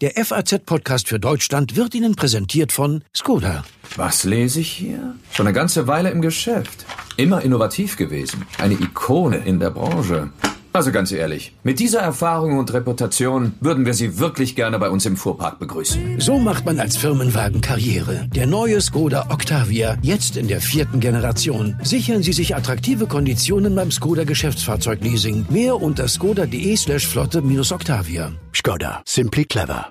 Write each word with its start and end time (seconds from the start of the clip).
Der 0.00 0.12
FAZ-Podcast 0.12 1.08
für 1.08 1.18
Deutschland 1.18 1.74
wird 1.74 1.92
Ihnen 1.92 2.14
präsentiert 2.14 2.70
von 2.70 3.02
Skoda. 3.12 3.64
Was 3.96 4.22
lese 4.22 4.60
ich 4.60 4.70
hier? 4.70 5.16
Schon 5.32 5.48
eine 5.48 5.54
ganze 5.54 5.88
Weile 5.88 6.10
im 6.10 6.22
Geschäft. 6.22 6.86
Immer 7.16 7.42
innovativ 7.42 7.96
gewesen. 7.96 8.46
Eine 8.58 8.74
Ikone 8.74 9.38
in 9.38 9.58
der 9.58 9.70
Branche. 9.70 10.30
Also 10.72 10.92
ganz 10.92 11.12
ehrlich, 11.12 11.52
mit 11.64 11.80
dieser 11.80 12.00
Erfahrung 12.00 12.58
und 12.58 12.72
Reputation 12.72 13.54
würden 13.60 13.86
wir 13.86 13.94
Sie 13.94 14.18
wirklich 14.18 14.54
gerne 14.54 14.78
bei 14.78 14.90
uns 14.90 15.06
im 15.06 15.16
Fuhrpark 15.16 15.58
begrüßen. 15.58 16.20
So 16.20 16.38
macht 16.38 16.66
man 16.66 16.78
als 16.78 16.96
Firmenwagen 16.96 17.60
Karriere. 17.60 18.28
Der 18.34 18.46
neue 18.46 18.80
Skoda 18.80 19.26
Octavia, 19.30 19.96
jetzt 20.02 20.36
in 20.36 20.46
der 20.46 20.60
vierten 20.60 21.00
Generation. 21.00 21.76
Sichern 21.82 22.22
Sie 22.22 22.32
sich 22.32 22.54
attraktive 22.54 23.06
Konditionen 23.06 23.74
beim 23.74 23.90
Skoda 23.90 24.24
Geschäftsfahrzeugleasing. 24.24 25.46
Mehr 25.48 25.80
unter 25.80 26.06
skoda.de 26.06 26.76
slash 26.76 27.06
flotte 27.06 27.42
minus 27.42 27.72
Octavia. 27.72 28.32
Skoda. 28.52 29.02
Simply 29.06 29.44
clever. 29.44 29.90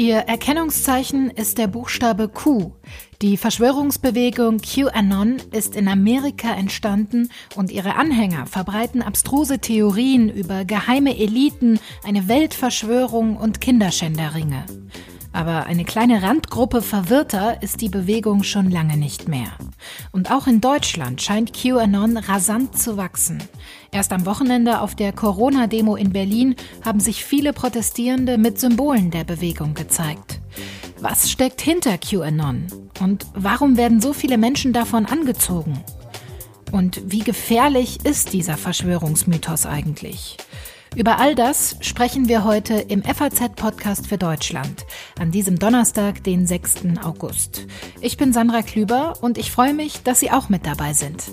Ihr 0.00 0.16
Erkennungszeichen 0.16 1.28
ist 1.28 1.58
der 1.58 1.66
Buchstabe 1.66 2.28
Q. 2.28 2.72
Die 3.20 3.36
Verschwörungsbewegung 3.36 4.56
QAnon 4.56 5.36
ist 5.52 5.76
in 5.76 5.88
Amerika 5.88 6.54
entstanden 6.54 7.28
und 7.54 7.70
ihre 7.70 7.96
Anhänger 7.96 8.46
verbreiten 8.46 9.02
abstruse 9.02 9.58
Theorien 9.58 10.30
über 10.30 10.64
geheime 10.64 11.18
Eliten, 11.18 11.78
eine 12.02 12.28
Weltverschwörung 12.28 13.36
und 13.36 13.60
Kinderschänderringe. 13.60 14.64
Aber 15.32 15.66
eine 15.66 15.84
kleine 15.84 16.22
Randgruppe 16.22 16.80
Verwirrter 16.80 17.62
ist 17.62 17.82
die 17.82 17.90
Bewegung 17.90 18.42
schon 18.42 18.70
lange 18.70 18.96
nicht 18.96 19.28
mehr. 19.28 19.52
Und 20.12 20.30
auch 20.30 20.46
in 20.46 20.62
Deutschland 20.62 21.20
scheint 21.20 21.52
QAnon 21.52 22.16
rasant 22.16 22.78
zu 22.78 22.96
wachsen. 22.96 23.42
Erst 23.92 24.12
am 24.12 24.24
Wochenende 24.24 24.80
auf 24.80 24.94
der 24.94 25.12
Corona-Demo 25.12 25.96
in 25.96 26.10
Berlin 26.12 26.54
haben 26.84 27.00
sich 27.00 27.24
viele 27.24 27.52
Protestierende 27.52 28.38
mit 28.38 28.60
Symbolen 28.60 29.10
der 29.10 29.24
Bewegung 29.24 29.74
gezeigt. 29.74 30.40
Was 31.00 31.30
steckt 31.30 31.60
hinter 31.60 31.98
QAnon? 31.98 32.66
Und 33.00 33.26
warum 33.34 33.76
werden 33.76 34.00
so 34.00 34.12
viele 34.12 34.38
Menschen 34.38 34.72
davon 34.72 35.06
angezogen? 35.06 35.82
Und 36.70 37.02
wie 37.10 37.20
gefährlich 37.20 38.04
ist 38.04 38.32
dieser 38.32 38.56
Verschwörungsmythos 38.56 39.66
eigentlich? 39.66 40.36
Über 40.94 41.18
all 41.18 41.34
das 41.34 41.76
sprechen 41.80 42.28
wir 42.28 42.44
heute 42.44 42.74
im 42.74 43.02
FAZ-Podcast 43.02 44.06
für 44.06 44.18
Deutschland 44.18 44.84
an 45.18 45.30
diesem 45.30 45.58
Donnerstag, 45.58 46.22
den 46.22 46.46
6. 46.46 46.98
August. 47.02 47.66
Ich 48.00 48.16
bin 48.16 48.32
Sandra 48.32 48.62
Klüber 48.62 49.14
und 49.20 49.38
ich 49.38 49.50
freue 49.50 49.74
mich, 49.74 50.02
dass 50.02 50.20
Sie 50.20 50.30
auch 50.30 50.48
mit 50.48 50.66
dabei 50.66 50.92
sind. 50.92 51.24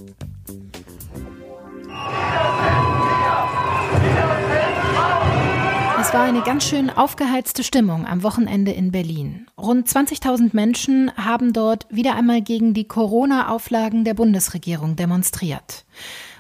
Es 6.00 6.14
war 6.14 6.24
eine 6.24 6.42
ganz 6.42 6.64
schön 6.64 6.90
aufgeheizte 6.90 7.66
Stimmung 7.66 8.06
am 8.06 8.24
Wochenende 8.24 8.72
in 8.72 8.94
Berlin. 8.94 9.48
Rund 9.58 9.90
20.000 9.90 10.52
Menschen 10.54 11.12
haben 11.18 11.52
dort 11.52 11.86
wieder 11.90 12.16
einmal 12.16 12.42
gegen 12.42 12.74
die 12.74 12.88
Corona-Auflagen 12.88 14.06
der 14.06 14.14
Bundesregierung 14.14 14.96
demonstriert. 14.96 15.84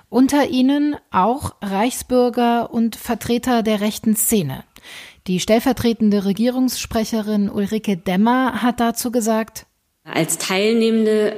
Unter 0.08 0.48
ihnen 0.48 0.96
auch 1.12 1.56
Reichsbürger 1.62 2.72
und 2.72 2.96
Vertreter 2.96 3.62
der 3.62 3.82
rechten 3.82 4.16
Szene. 4.16 4.64
Die 5.28 5.42
stellvertretende 5.42 6.24
Regierungssprecherin 6.24 7.50
Ulrike 7.50 7.98
Demmer 7.98 8.62
hat 8.62 8.80
dazu 8.80 9.12
gesagt, 9.12 9.66
als 10.06 10.38
Teilnehmende 10.38 11.36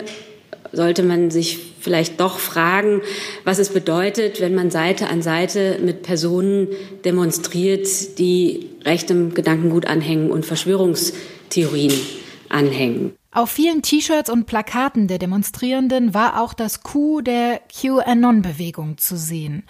sollte 0.72 1.04
man 1.04 1.32
sich 1.32 1.60
vielleicht 1.80 2.20
doch 2.20 2.40
fragen, 2.40 3.02
was 3.44 3.60
es 3.60 3.70
bedeutet, 3.70 4.42
wenn 4.42 4.56
man 4.56 4.72
Seite 4.72 5.08
an 5.08 5.22
Seite 5.22 5.80
mit 5.84 6.04
Personen 6.04 6.68
demonstriert, 7.06 8.20
die 8.20 8.70
rechtem 8.84 9.34
Gedankengut 9.34 9.86
anhängen 9.86 10.32
und 10.32 10.46
Verschwörungstheorien 10.46 11.94
anhängen. 12.50 13.14
Auf 13.32 13.52
vielen 13.52 13.84
T-Shirts 13.84 14.32
und 14.32 14.48
Plakaten 14.48 15.08
der 15.08 15.20
Demonstrierenden 15.20 16.16
war 16.16 16.42
auch 16.42 16.56
das 16.56 16.82
Q 16.82 17.22
der 17.22 17.62
QAnon-Bewegung 17.70 18.98
zu 18.98 19.18
sehen. 19.18 19.64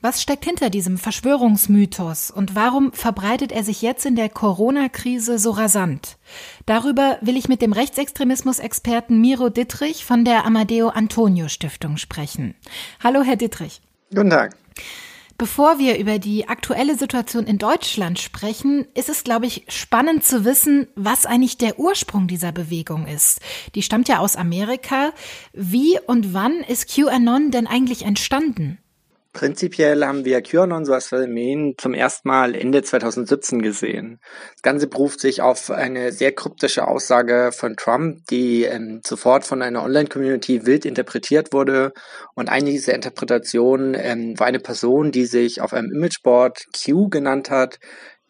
Was 0.00 0.22
steckt 0.22 0.44
hinter 0.44 0.70
diesem 0.70 0.96
Verschwörungsmythos 0.96 2.30
und 2.30 2.54
warum 2.54 2.92
verbreitet 2.92 3.50
er 3.50 3.64
sich 3.64 3.82
jetzt 3.82 4.06
in 4.06 4.14
der 4.14 4.28
Corona-Krise 4.28 5.40
so 5.40 5.50
rasant? 5.50 6.18
Darüber 6.66 7.18
will 7.20 7.36
ich 7.36 7.48
mit 7.48 7.62
dem 7.62 7.72
Rechtsextremismus-Experten 7.72 9.20
Miro 9.20 9.48
Dittrich 9.48 10.04
von 10.04 10.24
der 10.24 10.46
Amadeo 10.46 10.90
Antonio 10.90 11.48
Stiftung 11.48 11.96
sprechen. 11.96 12.54
Hallo, 13.02 13.22
Herr 13.22 13.34
Dittrich. 13.34 13.80
Guten 14.14 14.30
Tag. 14.30 14.56
Bevor 15.36 15.80
wir 15.80 15.98
über 15.98 16.20
die 16.20 16.48
aktuelle 16.48 16.96
Situation 16.96 17.46
in 17.46 17.58
Deutschland 17.58 18.20
sprechen, 18.20 18.86
ist 18.94 19.08
es, 19.08 19.24
glaube 19.24 19.46
ich, 19.46 19.64
spannend 19.66 20.24
zu 20.24 20.44
wissen, 20.44 20.86
was 20.94 21.26
eigentlich 21.26 21.58
der 21.58 21.80
Ursprung 21.80 22.28
dieser 22.28 22.52
Bewegung 22.52 23.08
ist. 23.08 23.40
Die 23.74 23.82
stammt 23.82 24.08
ja 24.08 24.20
aus 24.20 24.36
Amerika. 24.36 25.12
Wie 25.52 25.98
und 26.06 26.34
wann 26.34 26.60
ist 26.60 26.88
QAnon 26.88 27.50
denn 27.50 27.66
eigentlich 27.66 28.04
entstanden? 28.04 28.78
Prinzipiell 29.38 30.04
haben 30.04 30.24
wir 30.24 30.42
QAnon 30.42 30.84
so 30.84 30.92
als 30.92 31.06
Phänomen 31.06 31.76
zum 31.78 31.94
ersten 31.94 32.26
Mal 32.26 32.56
Ende 32.56 32.82
2017 32.82 33.62
gesehen. 33.62 34.18
Das 34.54 34.62
Ganze 34.62 34.88
beruft 34.88 35.20
sich 35.20 35.42
auf 35.42 35.70
eine 35.70 36.10
sehr 36.10 36.32
kryptische 36.32 36.88
Aussage 36.88 37.50
von 37.52 37.76
Trump, 37.76 38.26
die 38.30 38.64
ähm, 38.64 39.00
sofort 39.06 39.44
von 39.44 39.62
einer 39.62 39.84
Online-Community 39.84 40.66
wild 40.66 40.84
interpretiert 40.84 41.52
wurde. 41.52 41.92
Und 42.34 42.48
eine 42.48 42.72
dieser 42.72 42.94
Interpretationen 42.94 43.94
ähm, 43.94 44.34
war 44.40 44.48
eine 44.48 44.58
Person, 44.58 45.12
die 45.12 45.26
sich 45.26 45.60
auf 45.60 45.72
einem 45.72 45.92
Imageboard 45.92 46.64
Q 46.74 47.08
genannt 47.08 47.48
hat, 47.48 47.78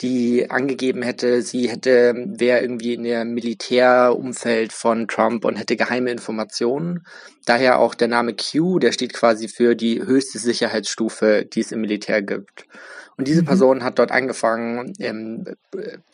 die 0.01 0.49
angegeben 0.51 1.03
hätte, 1.03 1.43
sie 1.43 1.69
hätte, 1.69 2.15
wäre 2.27 2.61
irgendwie 2.61 2.95
in 2.95 3.03
der 3.03 3.25
Militärumfeld 3.25 4.73
von 4.73 5.09
Trump 5.09 5.45
und 5.45 5.57
hätte 5.57 5.77
geheime 5.77 6.11
Informationen. 6.11 7.05
Daher 7.47 7.81
auch 7.81 7.95
der 7.95 8.09
Name 8.09 8.35
Q, 8.35 8.79
der 8.79 8.93
steht 8.93 9.13
quasi 9.13 9.49
für 9.49 9.75
die 9.75 10.01
höchste 10.01 10.39
Sicherheitsstufe, 10.39 11.45
die 11.45 11.61
es 11.61 11.73
im 11.73 11.81
Militär 11.81 12.23
gibt. 12.23 12.67
Und 13.17 13.27
diese 13.27 13.43
mhm. 13.43 13.47
Person 13.47 13.85
hat 13.85 13.99
dort 13.99 14.13
angefangen, 14.13 14.93
ähm, 15.01 15.45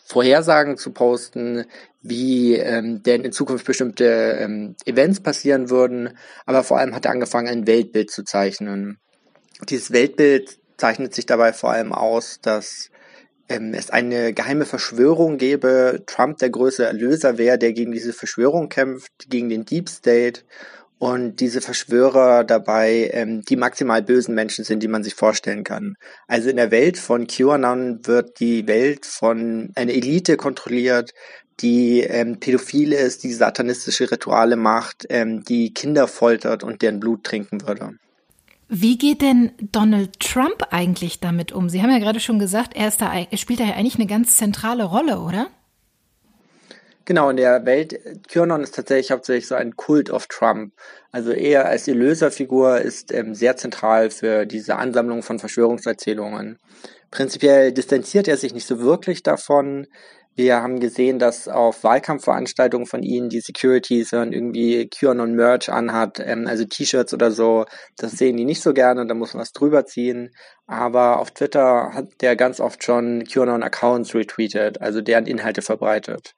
Vorhersagen 0.07 0.79
zu 0.79 0.91
posten, 0.93 1.67
wie 2.01 2.55
ähm, 2.55 3.03
denn 3.03 3.23
in 3.23 3.33
Zukunft 3.33 3.67
bestimmte 3.67 4.39
ähm, 4.41 4.77
Events 4.87 5.21
passieren 5.21 5.69
würden, 5.69 6.17
aber 6.47 6.65
vor 6.65 6.79
allem 6.79 6.95
hat 6.95 7.05
er 7.05 7.11
angefangen, 7.11 7.49
ein 7.49 7.67
Weltbild 7.67 8.11
zu 8.11 8.25
zeichnen. 8.25 8.99
Dieses 9.69 9.93
Weltbild 9.93 10.59
zeichnet 10.79 11.15
sich 11.15 11.27
dabei 11.27 11.53
vor 11.53 11.71
allem 11.71 11.93
aus, 11.93 12.41
dass 12.41 12.91
ähm, 13.49 13.75
es 13.75 13.91
eine 13.91 14.33
geheime 14.33 14.65
Verschwörung 14.65 15.39
gäbe, 15.39 16.03
Trump 16.07 16.39
der 16.39 16.51
größte 16.51 16.85
Erlöser 16.85 17.39
wäre, 17.39 17.59
der 17.59 17.73
gegen 17.73 17.93
diese 17.93 18.13
Verschwörung 18.13 18.69
kämpft, 18.69 19.13
gegen 19.29 19.49
den 19.49 19.65
Deep 19.65 19.89
State 19.89 20.43
und 20.99 21.41
diese 21.41 21.61
Verschwörer 21.61 22.45
dabei 22.45 23.11
ähm, 23.13 23.43
die 23.43 23.57
maximal 23.57 24.03
bösen 24.03 24.35
Menschen 24.35 24.65
sind, 24.65 24.83
die 24.83 24.89
man 24.89 25.05
sich 25.05 25.15
vorstellen 25.15 25.65
kann. 25.65 25.97
Also 26.27 26.49
in 26.49 26.57
der 26.57 26.71
Welt 26.71 26.99
von 26.99 27.27
QAnon 27.27 28.07
wird 28.07 28.41
die 28.41 28.67
Welt 28.67 29.05
von 29.05 29.71
einer 29.75 29.93
Elite 29.93 30.37
kontrolliert, 30.37 31.13
die 31.61 32.01
ähm, 32.01 32.41
pädophil 32.41 32.93
ist, 32.93 33.23
die 33.23 33.33
satanistische 33.33 34.11
Rituale 34.11 34.57
macht, 34.57 35.07
ähm, 35.09 35.45
die 35.45 35.73
Kinder 35.73 36.09
foltert 36.09 36.65
und 36.65 36.83
deren 36.83 37.01
Blut 37.01 37.25
trinken 37.25 37.67
würde. 37.67 37.91
Wie 38.69 38.99
geht 38.99 39.21
denn 39.21 39.53
Donald 39.61 40.21
Trump 40.21 40.67
eigentlich 40.71 41.21
damit 41.21 41.53
um? 41.53 41.69
Sie 41.69 41.83
haben 41.83 41.91
ja 41.91 41.99
gerade 41.99 42.21
schon 42.21 42.39
gesagt, 42.39 42.75
er, 42.75 42.91
da, 42.91 43.13
er 43.15 43.37
spielt 43.37 43.61
da 43.61 43.65
ja 43.65 43.75
eigentlich 43.75 43.97
eine 43.97 44.07
ganz 44.07 44.37
zentrale 44.37 44.85
Rolle, 44.85 45.21
oder? 45.21 45.49
Genau, 47.07 47.29
in 47.29 47.37
der 47.37 47.67
Welt, 47.67 48.01
QAnon 48.29 48.63
ist 48.63 48.75
tatsächlich 48.75 49.11
hauptsächlich 49.11 49.47
so 49.47 49.55
ein 49.55 49.77
Kult 49.77 50.09
of 50.09 50.27
Trump. 50.27 50.73
Also 51.13 51.33
er 51.33 51.67
als 51.67 51.87
Erlöserfigur 51.87 52.81
ist 52.81 53.13
ähm, 53.13 53.35
sehr 53.35 53.57
zentral 53.59 54.09
für 54.09 54.47
diese 54.47 54.77
Ansammlung 54.77 55.23
von 55.23 55.39
Verschwörungserzählungen. 55.39 56.59
Prinzipiell 57.11 57.73
distanziert 57.73 58.27
er 58.27 58.39
sich 58.39 58.55
nicht 58.55 58.67
so 58.67 58.81
wirklich 58.81 59.23
davon. 59.23 59.87
Wir 60.37 60.61
haben 60.63 60.81
gesehen, 60.81 61.21
dass 61.21 61.47
auf 61.47 61.85
Wahlkampfveranstaltungen 61.85 62.87
von 62.87 63.05
ihnen 63.05 63.29
die 63.29 63.41
Securities 63.41 64.13
irgendwie 64.13 64.89
QAnon-Merch 64.89 65.71
anhat, 65.71 66.19
ähm, 66.19 66.49
also 66.49 66.65
T-Shirts 66.65 67.15
oder 67.15 67.31
so. 67.31 67.67
Das 67.97 68.13
sehen 68.13 68.37
die 68.37 68.45
nicht 68.45 68.61
so 68.61 68.75
gerne, 68.75 69.07
da 69.07 69.15
muss 69.15 69.35
man 69.35 69.43
was 69.43 69.53
drüber 69.53 69.87
ziehen. 69.87 70.35
Aber 70.67 71.21
auf 71.21 71.31
Twitter 71.31 71.93
hat 71.95 72.07
der 72.21 72.35
ganz 72.35 72.59
oft 72.59 72.83
schon 72.83 73.25
QAnon-Accounts 73.25 74.15
retweetet, 74.15 74.81
also 74.81 75.01
deren 75.01 75.27
Inhalte 75.27 75.63
verbreitet. 75.63 76.35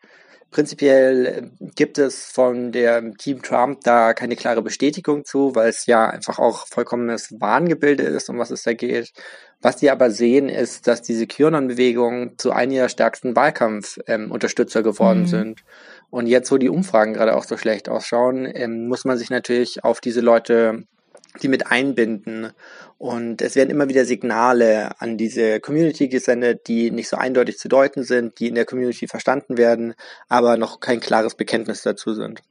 Prinzipiell 0.50 1.26
äh, 1.26 1.66
gibt 1.74 1.98
es 1.98 2.30
von 2.30 2.72
dem 2.72 3.16
Team 3.16 3.42
Trump 3.42 3.80
da 3.82 4.14
keine 4.14 4.36
klare 4.36 4.62
Bestätigung 4.62 5.24
zu, 5.24 5.54
weil 5.54 5.68
es 5.68 5.86
ja 5.86 6.08
einfach 6.08 6.38
auch 6.38 6.66
vollkommenes 6.68 7.34
Wahngebilde 7.40 8.04
ist, 8.04 8.30
um 8.30 8.38
was 8.38 8.50
es 8.50 8.62
da 8.62 8.72
geht. 8.72 9.12
Was 9.60 9.80
sie 9.80 9.90
aber 9.90 10.10
sehen, 10.10 10.48
ist, 10.48 10.86
dass 10.86 11.02
diese 11.02 11.26
QAnon-Bewegung 11.26 12.38
zu 12.38 12.52
einem 12.52 12.72
ihrer 12.72 12.88
stärksten 12.88 13.34
Wahlkampfunterstützer 13.34 14.80
ähm, 14.80 14.84
geworden 14.84 15.20
mhm. 15.22 15.26
sind. 15.26 15.64
Und 16.10 16.26
jetzt, 16.26 16.52
wo 16.52 16.58
die 16.58 16.68
Umfragen 16.68 17.14
gerade 17.14 17.34
auch 17.34 17.44
so 17.44 17.56
schlecht 17.56 17.88
ausschauen, 17.88 18.46
ähm, 18.54 18.86
muss 18.86 19.04
man 19.04 19.18
sich 19.18 19.30
natürlich 19.30 19.82
auf 19.82 20.00
diese 20.00 20.20
Leute 20.20 20.84
die 21.42 21.48
mit 21.48 21.66
einbinden. 21.66 22.52
Und 22.98 23.42
es 23.42 23.56
werden 23.56 23.70
immer 23.70 23.88
wieder 23.88 24.04
Signale 24.04 25.00
an 25.00 25.18
diese 25.18 25.60
Community 25.60 26.08
gesendet, 26.08 26.66
die 26.66 26.90
nicht 26.90 27.08
so 27.08 27.16
eindeutig 27.16 27.58
zu 27.58 27.68
deuten 27.68 28.04
sind, 28.04 28.40
die 28.40 28.48
in 28.48 28.54
der 28.54 28.64
Community 28.64 29.06
verstanden 29.06 29.58
werden, 29.58 29.94
aber 30.28 30.56
noch 30.56 30.80
kein 30.80 31.00
klares 31.00 31.34
Bekenntnis 31.34 31.82
dazu 31.82 32.14
sind. 32.14 32.42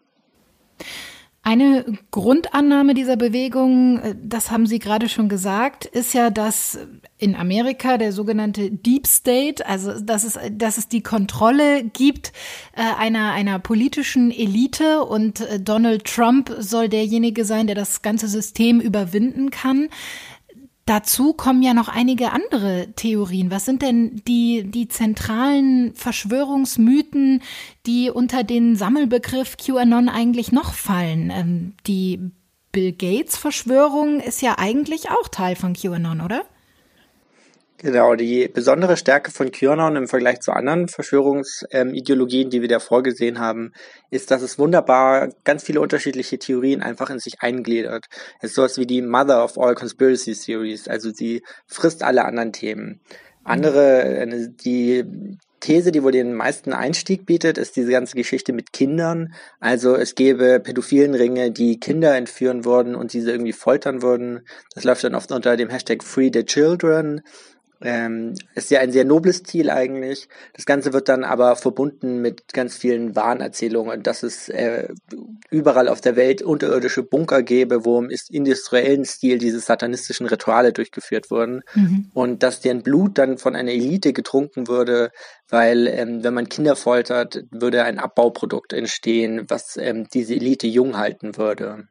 Eine 1.48 1.86
Grundannahme 2.10 2.96
dieser 2.96 3.18
Bewegung, 3.18 4.00
äh, 4.00 4.16
das 4.20 4.50
haben 4.50 4.66
Sie 4.66 4.80
gerade 4.80 5.08
schon 5.08 5.30
gesagt, 5.30 5.86
ist 5.86 6.16
ja, 6.16 6.32
dass 6.32 6.80
in 7.20 7.36
Amerika 7.36 8.00
der 8.00 8.14
sogenannte 8.14 8.72
Deep 8.72 9.06
State, 9.06 9.64
also 9.64 10.00
dass 10.00 10.24
es, 10.24 10.40
dass 10.52 10.80
es 10.80 10.88
die 10.88 11.04
Kontrolle 11.04 11.84
gibt 11.84 12.34
äh, 12.76 12.82
einer, 12.82 13.34
einer 13.34 13.60
politischen 13.60 14.32
Elite 14.32 15.04
und 15.04 15.42
äh, 15.42 15.60
Donald 15.60 16.06
Trump 16.06 16.52
soll 16.58 16.90
derjenige 16.90 17.46
sein, 17.46 17.68
der 17.68 17.76
das 17.76 18.02
ganze 18.02 18.28
System 18.28 18.80
überwinden 18.82 19.52
kann. 19.52 19.90
Dazu 20.86 21.34
kommen 21.34 21.64
ja 21.64 21.74
noch 21.74 21.88
einige 21.88 22.32
andere 22.32 22.90
Theorien. 22.96 23.50
Was 23.50 23.66
sind 23.66 23.82
denn 23.82 24.22
die, 24.28 24.64
die 24.70 24.88
zentralen 24.88 25.96
Verschwörungsmythen, 25.96 27.42
die 27.88 28.12
unter 28.12 28.44
den 28.44 28.76
Sammelbegriff 28.76 29.58
QAnon 29.58 30.10
eigentlich 30.10 30.52
noch 30.52 30.74
fallen? 30.74 31.32
Ähm, 31.32 31.74
die 31.88 32.32
Bill 32.72 32.92
Gates 32.92 33.36
Verschwörung 33.36 34.20
ist 34.20 34.44
ja 34.44 34.60
eigentlich 34.60 35.10
auch 35.10 35.28
Teil 35.28 35.56
von 35.56 35.74
QAnon, 35.74 36.22
oder? 36.22 36.46
Genau, 37.78 38.16
die 38.16 38.48
besondere 38.48 38.96
Stärke 38.96 39.32
von 39.32 39.52
QAnon 39.52 39.98
im 39.98 40.08
Vergleich 40.08 40.40
zu 40.40 40.54
anderen 40.54 40.88
Verschwörungsideologien, 40.88 42.50
die 42.50 42.62
wir 42.62 42.70
da 42.70 42.80
vorgesehen 42.80 43.40
haben, 43.40 43.74
ist, 44.10 44.32
dass 44.32 44.42
es 44.42 44.58
wunderbar 44.58 45.30
ganz 45.44 45.64
viele 45.64 45.82
unterschiedliche 45.82 46.40
Theorien 46.40 46.82
einfach 46.82 47.10
in 47.10 47.20
sich 47.20 47.42
eingliedert. 47.42 48.06
Es 48.40 48.52
ist 48.52 48.56
sowas 48.56 48.78
wie 48.78 48.88
die 48.88 49.02
Mother 49.02 49.44
of 49.44 49.58
all 49.58 49.76
Conspiracy 49.76 50.34
Theories, 50.34 50.88
also 50.88 51.12
sie 51.12 51.44
frisst 51.68 52.02
alle 52.02 52.24
anderen 52.24 52.54
Themen. 52.54 53.02
Andere, 53.44 54.26
die 54.64 55.04
These, 55.60 55.92
die 55.92 56.04
wohl 56.04 56.12
den 56.12 56.34
meisten 56.34 56.74
Einstieg 56.74 57.26
bietet, 57.26 57.58
ist 57.58 57.76
diese 57.76 57.92
ganze 57.92 58.16
Geschichte 58.16 58.54
mit 58.54 58.72
Kindern. 58.72 59.34
Also 59.60 59.96
es 59.96 60.16
gäbe 60.16 60.60
pädophilen 60.60 61.16
Ringe, 61.16 61.52
die 61.52 61.80
Kinder 61.80 62.16
entführen 62.16 62.66
würden 62.66 62.96
und 62.96 63.14
diese 63.14 63.32
irgendwie 63.32 63.54
foltern 63.54 64.02
würden. 64.02 64.48
Das 64.74 64.84
läuft 64.84 65.04
dann 65.04 65.16
oft 65.16 65.32
unter 65.32 65.58
dem 65.58 65.70
Hashtag 65.70 66.04
Free 66.04 66.30
the 66.34 66.46
Children. 66.46 67.22
Ähm, 67.86 68.34
ist 68.56 68.72
ja 68.72 68.80
ein 68.80 68.92
sehr 68.92 69.06
nobles 69.06 69.44
Ziel 69.44 69.70
eigentlich. 69.70 70.28
Das 70.54 70.66
Ganze 70.66 70.92
wird 70.92 71.08
dann 71.08 71.24
aber 71.24 71.56
verbunden 71.56 72.20
mit 72.20 72.52
ganz 72.52 72.76
vielen 72.76 73.16
Wahnerzählungen, 73.16 74.02
dass 74.02 74.24
es 74.24 74.50
äh, 74.50 74.88
überall 75.52 75.88
auf 75.88 76.02
der 76.02 76.16
Welt 76.16 76.42
unterirdische 76.42 77.04
Bunker 77.04 77.44
gäbe, 77.44 77.86
wo 77.86 78.00
im 78.00 78.10
industriellen 78.30 79.06
Stil 79.06 79.38
diese 79.38 79.60
satanistischen 79.60 80.26
Rituale 80.26 80.74
durchgeführt 80.74 81.30
wurden 81.30 81.62
mhm. 81.76 82.10
und 82.16 82.42
dass 82.42 82.60
deren 82.60 82.82
Blut 82.82 83.20
dann 83.20 83.38
von 83.38 83.56
einer 83.56 83.72
Elite 83.72 84.14
getrunken 84.14 84.68
würde, 84.68 85.12
weil 85.48 85.86
ähm, 85.88 86.24
wenn 86.24 86.34
man 86.34 86.50
Kinder 86.50 86.76
foltert, 86.76 87.44
würde 87.52 87.84
ein 87.84 88.00
Abbauprodukt 88.00 88.74
entstehen, 88.74 89.46
was 89.48 89.78
ähm, 89.78 90.08
diese 90.12 90.34
Elite 90.34 90.66
jung 90.66 90.98
halten 90.98 91.38
würde. 91.38 91.88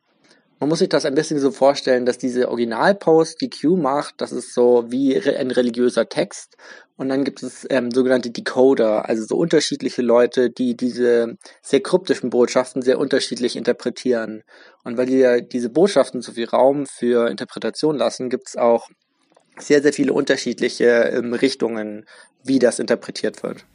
Man 0.64 0.70
muss 0.70 0.78
sich 0.78 0.88
das 0.88 1.04
ein 1.04 1.14
bisschen 1.14 1.38
so 1.38 1.50
vorstellen, 1.50 2.06
dass 2.06 2.16
diese 2.16 2.48
Originalpost, 2.48 3.38
die 3.42 3.50
Q 3.50 3.76
macht, 3.76 4.14
das 4.22 4.32
ist 4.32 4.54
so 4.54 4.86
wie 4.88 5.14
ein 5.14 5.50
religiöser 5.50 6.08
Text. 6.08 6.56
Und 6.96 7.10
dann 7.10 7.22
gibt 7.22 7.42
es 7.42 7.66
ähm, 7.68 7.90
sogenannte 7.90 8.30
Decoder, 8.30 9.06
also 9.06 9.26
so 9.26 9.36
unterschiedliche 9.36 10.00
Leute, 10.00 10.48
die 10.48 10.74
diese 10.74 11.36
sehr 11.60 11.82
kryptischen 11.82 12.30
Botschaften 12.30 12.80
sehr 12.80 12.98
unterschiedlich 12.98 13.56
interpretieren. 13.56 14.42
Und 14.84 14.96
weil 14.96 15.04
die 15.04 15.46
diese 15.46 15.68
Botschaften 15.68 16.22
so 16.22 16.32
viel 16.32 16.48
Raum 16.48 16.86
für 16.86 17.28
Interpretation 17.28 17.98
lassen, 17.98 18.30
gibt 18.30 18.48
es 18.48 18.56
auch 18.56 18.88
sehr, 19.58 19.82
sehr 19.82 19.92
viele 19.92 20.14
unterschiedliche 20.14 20.86
ähm, 20.86 21.34
Richtungen, 21.34 22.06
wie 22.42 22.58
das 22.58 22.78
interpretiert 22.78 23.42
wird. 23.42 23.66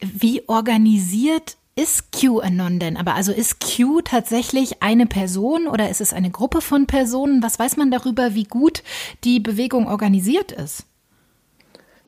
Wie 0.00 0.44
organisiert 0.46 1.56
ist 1.76 2.12
QAnon 2.12 2.78
denn? 2.78 2.96
Aber 2.96 3.14
also 3.14 3.32
ist 3.32 3.60
Q 3.60 4.00
tatsächlich 4.02 4.82
eine 4.82 5.06
Person 5.06 5.66
oder 5.66 5.88
ist 5.90 6.00
es 6.00 6.12
eine 6.12 6.30
Gruppe 6.30 6.60
von 6.60 6.86
Personen? 6.86 7.42
Was 7.42 7.58
weiß 7.58 7.76
man 7.76 7.90
darüber, 7.90 8.34
wie 8.34 8.44
gut 8.44 8.82
die 9.24 9.40
Bewegung 9.40 9.88
organisiert 9.88 10.52
ist? 10.52 10.86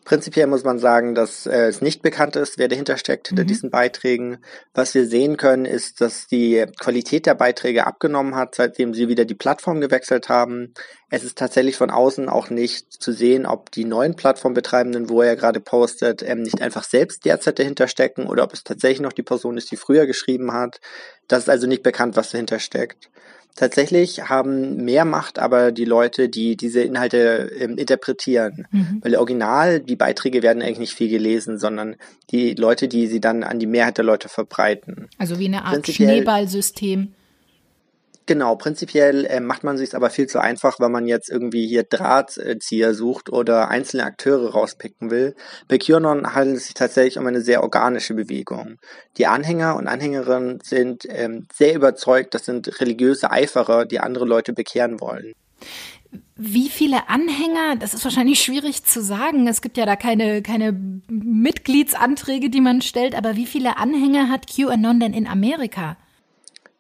Prinzipiell 0.07 0.47
muss 0.47 0.63
man 0.63 0.79
sagen, 0.79 1.17
dass 1.17 1.47
äh, 1.47 1.67
es 1.67 1.81
nicht 1.81 2.01
bekannt 2.01 2.37
ist, 2.37 2.59
wer 2.59 2.69
dahinter 2.69 2.97
steckt, 2.97 3.27
hinter 3.27 3.43
mhm. 3.43 3.49
diesen 3.49 3.71
Beiträgen. 3.73 4.39
Was 4.73 4.95
wir 4.95 5.05
sehen 5.05 5.37
können, 5.37 5.65
ist, 5.65 6.01
dass 6.01 6.29
die 6.29 6.65
Qualität 6.79 7.27
der 7.27 7.35
Beiträge 7.35 7.89
abgenommen 7.89 8.37
hat, 8.37 8.55
seitdem 8.55 8.95
sie 8.95 9.09
wieder 9.09 9.25
die 9.25 9.35
Plattform 9.35 9.81
gewechselt 9.81 10.29
haben. 10.29 10.75
Es 11.11 11.25
ist 11.25 11.37
tatsächlich 11.37 11.75
von 11.75 11.91
außen 11.91 12.29
auch 12.29 12.51
nicht 12.51 12.93
zu 12.93 13.11
sehen, 13.11 13.47
ob 13.47 13.73
die 13.73 13.85
neuen 13.85 14.15
Plattformbetreibenden, 14.15 15.09
wo 15.09 15.23
er 15.23 15.35
gerade 15.35 15.59
postet, 15.59 16.23
ähm, 16.23 16.43
nicht 16.43 16.63
einfach 16.63 16.85
selbst 16.85 17.25
derzeit 17.25 17.59
dahinter 17.59 17.89
stecken 17.89 18.29
oder 18.29 18.45
ob 18.45 18.53
es 18.53 18.63
tatsächlich 18.63 19.01
noch 19.01 19.13
die 19.13 19.25
Person 19.25 19.57
ist, 19.57 19.73
die 19.73 19.77
früher 19.77 20.07
geschrieben 20.07 20.53
hat. 20.53 20.79
Das 21.27 21.41
ist 21.41 21.51
also 21.51 21.67
nicht 21.67 21.83
bekannt, 21.83 22.15
was 22.15 22.31
dahinter 22.31 22.61
steckt. 22.61 23.11
Tatsächlich 23.57 24.29
haben 24.29 24.77
mehr 24.85 25.07
Macht 25.07 25.39
aber 25.39 25.73
die 25.73 25.87
Leute, 25.87 26.29
die 26.29 26.57
diese 26.57 26.83
Inhalte 26.83 27.51
ähm, 27.59 27.79
interpretieren. 27.79 28.67
Mhm. 28.71 29.01
Weil 29.03 29.17
original, 29.17 29.81
die 29.81 29.97
Beiträge 29.97 30.43
werden 30.43 30.63
eigentlich 30.63 30.79
nicht 30.79 30.95
viel 30.95 31.09
gelesen, 31.09 31.59
sondern 31.59 31.97
die 32.31 32.53
Leute, 32.53 32.87
die 32.87 33.07
sie 33.07 33.21
dann 33.21 33.43
an 33.43 33.59
die 33.59 33.67
Mehrheit 33.67 33.97
der 33.97 34.05
Leute 34.05 34.29
verbreiten. 34.29 35.09
Also 35.17 35.39
wie 35.39 35.47
eine 35.47 35.65
Art 35.65 35.87
Schneeballsystem. 35.87 37.15
Genau, 38.27 38.57
prinzipiell 38.57 39.25
äh, 39.27 39.39
macht 39.39 39.63
man 39.63 39.79
sich 39.79 39.95
aber 39.95 40.11
viel 40.11 40.27
zu 40.27 40.41
einfach, 40.41 40.81
wenn 40.81 40.91
man 40.91 41.07
jetzt 41.07 41.31
irgendwie 41.31 41.69
hier 41.69 41.85
Drahtzieher 41.85 42.93
sucht 42.93 43.31
oder 43.31 43.69
einzelne 43.69 44.03
Akteure 44.03 44.51
rauspicken 44.51 45.13
will. 45.13 45.37
Bei 45.69 45.79
QAnon 45.79 46.35
handelt 46.35 46.57
es 46.57 46.65
sich 46.67 46.75
tatsächlich 46.75 47.19
um 47.19 47.27
eine 47.29 47.41
sehr 47.41 47.63
organische 47.63 48.15
Bewegung. 48.15 48.79
Die 49.17 49.29
Anhänger 49.29 49.77
und 49.77 49.87
Anhängerinnen 49.87 50.59
sind 50.65 51.05
ähm, 51.09 51.47
sehr 51.53 51.77
überzeugt, 51.77 52.35
das 52.35 52.45
sind 52.45 52.81
religiöse 52.81 53.31
Eiferer, 53.31 53.87
die 53.87 54.01
andere 54.01 54.25
Leute 54.25 54.53
bekehren 54.53 55.01
wollen. 55.01 55.33
Wie 56.35 56.69
viele 56.69 57.09
Anhänger, 57.09 57.77
das 57.79 57.95
ist 57.95 58.03
wahrscheinlich 58.03 58.43
schwierig 58.43 58.83
zu 58.83 59.03
sagen. 59.03 59.47
Es 59.47 59.63
gibt 59.63 59.77
ja 59.77 59.87
da 59.87 59.95
keine, 59.95 60.43
keine 60.43 60.73
Mitgliedsanträge, 61.09 62.51
die 62.51 62.61
man 62.61 62.83
stellt, 62.83 63.15
aber 63.15 63.37
wie 63.37 63.47
viele 63.47 63.77
Anhänger 63.77 64.29
hat 64.29 64.49
QAnon 64.49 64.99
denn 64.99 65.15
in 65.15 65.29
Amerika? 65.29 65.97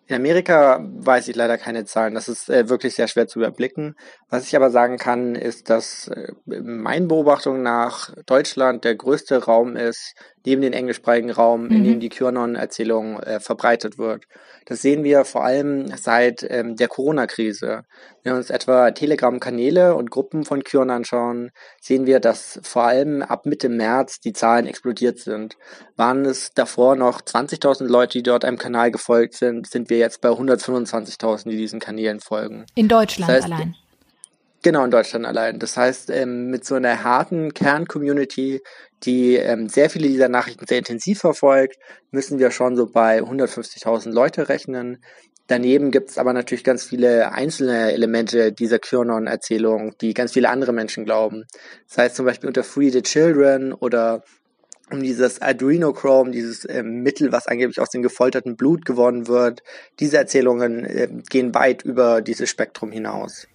In 0.09 0.15
Amerika 0.15 0.79
weiß 0.83 1.27
ich 1.29 1.35
leider 1.35 1.59
keine 1.59 1.85
Zahlen. 1.85 2.15
Das 2.15 2.29
ist 2.29 2.49
äh, 2.49 2.69
wirklich 2.69 2.95
sehr 2.95 3.09
schwer 3.09 3.27
zu 3.27 3.41
überblicken. 3.41 3.97
Was 4.29 4.49
ich 4.49 4.57
aber 4.57 4.71
sagen 4.71 4.99
kann, 4.99 5.37
ist, 5.37 5.71
dass 5.71 6.09
äh, 6.09 6.33
meinen 6.47 7.07
Beobachtungen 7.07 7.63
nach 7.63 8.13
Deutschland 8.27 8.85
der 8.85 8.97
größte 8.97 9.45
Raum 9.45 9.77
ist, 9.77 10.15
neben 10.45 10.63
den 10.63 10.73
englischsprachigen 10.73 11.31
Raum, 11.31 11.67
mhm. 11.67 11.71
in 11.71 11.85
dem 11.85 12.01
die 12.01 12.09
QAnon-Erzählung 12.09 13.21
äh, 13.21 13.39
verbreitet 13.39 13.99
wird. 13.99 14.25
Das 14.65 14.83
sehen 14.83 15.05
wir 15.05 15.25
vor 15.25 15.45
allem 15.45 15.97
seit 15.97 16.45
ähm, 16.49 16.75
der 16.75 16.89
Corona-Krise. 16.89 17.85
Wenn 18.25 18.33
wir 18.33 18.37
uns 18.37 18.51
etwa 18.51 18.91
Telegram-Kanäle 18.91 19.95
und 19.95 20.11
Gruppen 20.11 20.45
von 20.45 20.65
QAnon 20.65 20.91
anschauen, 20.91 21.51
sehen 21.81 22.07
wir, 22.07 22.19
dass 22.19 22.59
vor 22.65 22.83
allem 22.83 23.23
ab 23.23 23.47
Mitte 23.47 23.69
März 23.69 24.19
die 24.19 24.33
Zahlen 24.33 24.67
explodiert 24.67 25.21
sind. 25.21 25.57
Waren 25.95 26.25
es 26.25 26.53
davor 26.53 26.97
noch 26.97 27.21
20.000 27.21 27.85
Leute, 27.87 28.19
die 28.19 28.25
dort 28.25 28.45
einem 28.45 28.59
Kanal 28.59 28.91
gefolgt 28.91 29.35
sind, 29.35 29.69
sind 29.69 29.89
wir 29.89 29.99
jetzt 29.99 30.21
bei 30.21 30.31
125.000, 30.31 31.49
die 31.49 31.57
diesen 31.57 31.79
Kanälen 31.79 32.19
folgen. 32.19 32.67
In 32.75 32.89
Deutschland 32.89 33.31
das 33.31 33.45
heißt, 33.45 33.53
allein. 33.53 33.77
Genau, 34.67 34.85
in 34.85 34.91
Deutschland 34.91 35.25
allein. 35.27 35.61
Das 35.61 35.77
heißt, 35.77 36.11
ähm, 36.11 36.51
mit 36.51 36.65
so 36.65 36.75
einer 36.75 37.05
harten 37.05 37.55
Kern-Community, 37.55 38.63
die 39.05 39.37
ähm, 39.37 39.69
sehr 39.69 39.91
viele 39.91 40.09
dieser 40.09 40.29
Nachrichten 40.29 40.67
sehr 40.67 40.79
intensiv 40.79 41.21
verfolgt, 41.21 41.79
müssen 42.11 42.41
wir 42.41 42.51
schon 42.51 42.75
so 42.75 42.87
bei 42.87 43.21
150.000 43.21 44.11
Leute 44.11 44.49
rechnen. 44.49 44.99
Daneben 45.47 45.93
gibt 45.93 46.11
es 46.11 46.19
aber 46.19 46.33
natürlich 46.33 46.65
ganz 46.65 46.83
viele 46.83 47.31
einzelne 47.31 47.93
Elemente 47.93 48.51
dieser 48.51 48.81
QAnon-Erzählung, 48.81 49.97
die 50.01 50.15
ganz 50.15 50.33
viele 50.33 50.49
andere 50.49 50.73
Menschen 50.73 51.05
glauben. 51.05 51.45
Das 51.87 51.99
heißt 51.99 52.17
zum 52.17 52.27
Beispiel 52.27 52.49
unter 52.49 52.65
Free 52.65 52.91
the 52.91 53.03
Children 53.03 53.73
oder 53.73 54.25
um 54.91 55.01
dieses 55.01 55.41
Adrenochrome, 55.41 56.33
dieses 56.33 56.65
äh, 56.65 56.83
Mittel, 56.83 57.31
was 57.31 57.47
angeblich 57.47 57.81
aus 57.81 57.91
dem 57.91 58.03
gefolterten 58.03 58.57
Blut 58.57 58.85
gewonnen 58.85 59.29
wird. 59.29 59.63
Diese 60.01 60.17
Erzählungen 60.17 60.85
äh, 60.85 61.09
gehen 61.31 61.55
weit 61.55 61.83
über 61.83 62.21
dieses 62.21 62.51
Spektrum 62.51 62.91
hinaus. 62.91 63.47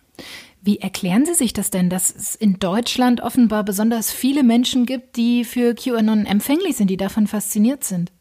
Wie 0.63 0.79
erklären 0.79 1.25
Sie 1.25 1.33
sich 1.33 1.53
das 1.53 1.71
denn, 1.71 1.89
dass 1.89 2.13
es 2.15 2.35
in 2.35 2.59
Deutschland 2.59 3.21
offenbar 3.21 3.63
besonders 3.63 4.11
viele 4.11 4.43
Menschen 4.43 4.85
gibt, 4.85 5.15
die 5.15 5.43
für 5.43 5.73
QAnon 5.73 6.27
empfänglich 6.27 6.77
sind, 6.77 6.87
die 6.87 6.97
davon 6.97 7.25
fasziniert 7.25 7.83
sind? 7.83 8.11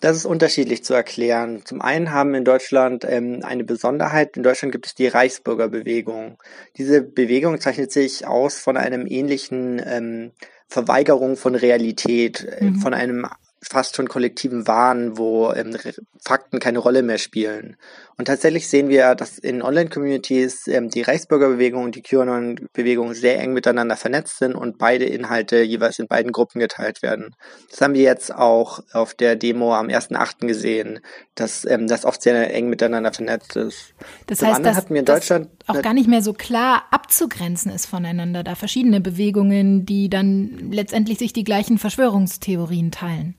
Das 0.00 0.16
ist 0.16 0.24
unterschiedlich 0.24 0.84
zu 0.84 0.94
erklären. 0.94 1.62
Zum 1.64 1.82
einen 1.82 2.12
haben 2.12 2.34
in 2.34 2.44
Deutschland 2.44 3.04
ähm, 3.08 3.40
eine 3.42 3.64
Besonderheit. 3.64 4.36
In 4.36 4.42
Deutschland 4.42 4.72
gibt 4.72 4.86
es 4.86 4.94
die 4.94 5.06
Reichsbürgerbewegung. 5.06 6.38
Diese 6.76 7.02
Bewegung 7.02 7.60
zeichnet 7.60 7.92
sich 7.92 8.26
aus 8.26 8.58
von 8.58 8.76
einem 8.76 9.06
ähnlichen 9.06 9.82
ähm, 9.84 10.32
Verweigerung 10.68 11.36
von 11.36 11.54
Realität, 11.54 12.44
äh, 12.44 12.64
mhm. 12.64 12.76
von 12.76 12.94
einem 12.94 13.26
fast 13.62 13.96
schon 13.96 14.08
kollektiven 14.08 14.66
Wahn, 14.66 15.18
wo 15.18 15.52
ähm, 15.52 15.76
Fakten 16.22 16.60
keine 16.60 16.78
Rolle 16.78 17.02
mehr 17.02 17.18
spielen. 17.18 17.76
Und 18.18 18.24
tatsächlich 18.24 18.68
sehen 18.68 18.88
wir, 18.88 19.14
dass 19.14 19.36
in 19.36 19.60
Online-Communities 19.60 20.68
ähm, 20.68 20.88
die 20.88 21.02
Reichsbürgerbewegung 21.02 21.84
und 21.84 21.96
die 21.96 22.02
QAnon-Bewegung 22.02 23.12
sehr 23.12 23.38
eng 23.40 23.52
miteinander 23.52 23.96
vernetzt 23.96 24.38
sind 24.38 24.54
und 24.54 24.78
beide 24.78 25.04
Inhalte 25.04 25.60
jeweils 25.62 25.98
in 25.98 26.06
beiden 26.06 26.32
Gruppen 26.32 26.58
geteilt 26.58 27.02
werden. 27.02 27.34
Das 27.70 27.82
haben 27.82 27.92
wir 27.92 28.02
jetzt 28.02 28.34
auch 28.34 28.80
auf 28.92 29.12
der 29.12 29.36
Demo 29.36 29.74
am 29.74 29.88
1.8. 29.88 30.46
gesehen, 30.46 31.00
dass 31.34 31.66
ähm, 31.66 31.88
das 31.88 32.06
oft 32.06 32.22
sehr 32.22 32.54
eng 32.54 32.70
miteinander 32.70 33.12
vernetzt 33.12 33.54
ist. 33.56 33.94
Das 34.26 34.38
Zum 34.38 34.48
heißt, 34.48 34.64
dass 34.64 34.76
hatten 34.76 34.94
wir 34.94 35.00
in 35.00 35.04
Deutschland 35.04 35.48
auch 35.66 35.82
gar 35.82 35.92
nicht 35.92 36.08
mehr 36.08 36.22
so 36.22 36.32
klar 36.32 36.84
abzugrenzen 36.90 37.70
ist 37.70 37.84
voneinander, 37.84 38.42
da 38.42 38.54
verschiedene 38.54 39.02
Bewegungen, 39.02 39.84
die 39.84 40.08
dann 40.08 40.70
letztendlich 40.70 41.18
sich 41.18 41.34
die 41.34 41.44
gleichen 41.44 41.76
Verschwörungstheorien 41.76 42.90
teilen. 42.92 43.34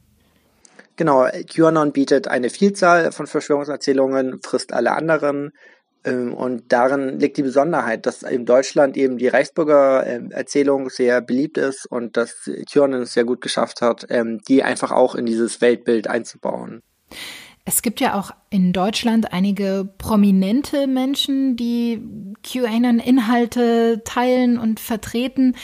Genau, 0.98 1.28
QAnon 1.48 1.94
bietet 1.94 2.28
eine 2.28 2.50
Vielzahl 2.50 3.12
von 3.12 3.28
Verschwörungserzählungen, 3.28 4.42
frisst 4.42 4.74
alle 4.74 4.92
anderen. 4.94 5.52
Ähm, 6.04 6.34
und 6.34 6.74
darin 6.74 7.20
liegt 7.20 7.38
die 7.38 7.44
Besonderheit, 7.44 8.06
dass 8.06 8.24
in 8.24 8.46
Deutschland 8.46 8.98
eben 8.98 9.18
die 9.18 9.28
Reichsbürger-Erzählung 9.28 10.90
sehr 10.90 11.22
beliebt 11.22 11.58
ist 11.60 11.86
und 11.86 12.18
dass 12.18 12.50
QAnon 12.70 13.04
es 13.04 13.14
sehr 13.14 13.26
gut 13.26 13.42
geschafft 13.42 13.82
hat, 13.82 14.08
ähm, 14.10 14.40
die 14.48 14.64
einfach 14.64 14.92
auch 14.92 15.16
in 15.16 15.28
dieses 15.28 15.62
Weltbild 15.62 16.08
einzubauen. 16.08 16.82
Es 17.64 17.82
gibt 17.82 18.00
ja 18.00 18.18
auch 18.18 18.32
in 18.50 18.74
Deutschland 18.74 19.34
einige 19.34 19.88
prominente 19.98 20.88
Menschen, 20.88 21.58
die 21.58 22.02
QAnon-Inhalte 22.42 24.04
teilen 24.04 24.58
und 24.58 24.80
vertreten. 24.80 25.56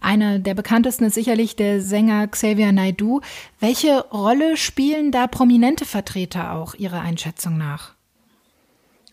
Einer 0.00 0.38
der 0.38 0.54
bekanntesten 0.54 1.04
ist 1.04 1.14
sicherlich 1.14 1.56
der 1.56 1.80
Sänger 1.80 2.26
Xavier 2.28 2.72
Naidoo. 2.72 3.20
Welche 3.60 4.00
Rolle 4.08 4.56
spielen 4.56 5.10
da 5.10 5.26
prominente 5.26 5.84
Vertreter 5.84 6.52
auch 6.52 6.74
Ihrer 6.74 7.00
Einschätzung 7.00 7.58
nach? 7.58 7.94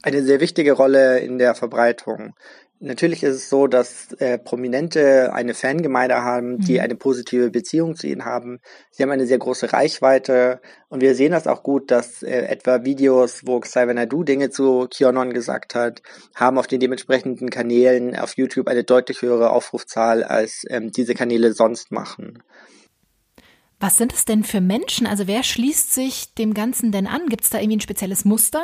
Eine 0.03 0.21
sehr 0.21 0.39
wichtige 0.39 0.73
Rolle 0.73 1.19
in 1.19 1.39
der 1.39 1.55
Verbreitung. 1.55 2.35
Natürlich 2.85 3.23
ist 3.23 3.33
es 3.33 3.49
so, 3.49 3.65
dass 3.65 4.13
äh, 4.19 4.37
Prominente 4.37 5.33
eine 5.33 5.55
Fangemeinde 5.55 6.21
haben, 6.21 6.59
die 6.59 6.75
mhm. 6.75 6.81
eine 6.81 6.95
positive 6.95 7.49
Beziehung 7.49 7.95
zu 7.95 8.05
ihnen 8.05 8.25
haben. 8.25 8.59
Sie 8.91 9.01
haben 9.01 9.09
eine 9.09 9.25
sehr 9.25 9.39
große 9.39 9.73
Reichweite 9.73 10.61
und 10.87 11.01
wir 11.01 11.15
sehen 11.15 11.31
das 11.31 11.47
auch 11.47 11.63
gut, 11.63 11.89
dass 11.89 12.21
äh, 12.21 12.41
etwa 12.41 12.85
Videos, 12.85 13.41
wo 13.43 13.59
Xavier 13.59 13.95
Nadu 13.95 14.23
Dinge 14.23 14.51
zu 14.51 14.87
Kionon 14.87 15.33
gesagt 15.33 15.73
hat, 15.73 16.03
haben 16.35 16.59
auf 16.59 16.67
den 16.67 16.79
dementsprechenden 16.79 17.49
Kanälen 17.49 18.15
auf 18.15 18.37
YouTube 18.37 18.67
eine 18.67 18.83
deutlich 18.83 19.23
höhere 19.23 19.49
Aufrufzahl, 19.49 20.23
als 20.23 20.63
ähm, 20.69 20.91
diese 20.91 21.15
Kanäle 21.15 21.53
sonst 21.53 21.91
machen. 21.91 22.43
Was 23.79 23.97
sind 23.97 24.13
es 24.13 24.25
denn 24.25 24.43
für 24.43 24.61
Menschen? 24.61 25.07
Also 25.07 25.25
wer 25.25 25.41
schließt 25.41 25.91
sich 25.91 26.35
dem 26.35 26.53
Ganzen 26.53 26.91
denn 26.91 27.07
an? 27.07 27.25
Gibt 27.29 27.45
es 27.45 27.49
da 27.49 27.57
irgendwie 27.57 27.77
ein 27.77 27.81
spezielles 27.81 28.25
Muster? 28.25 28.63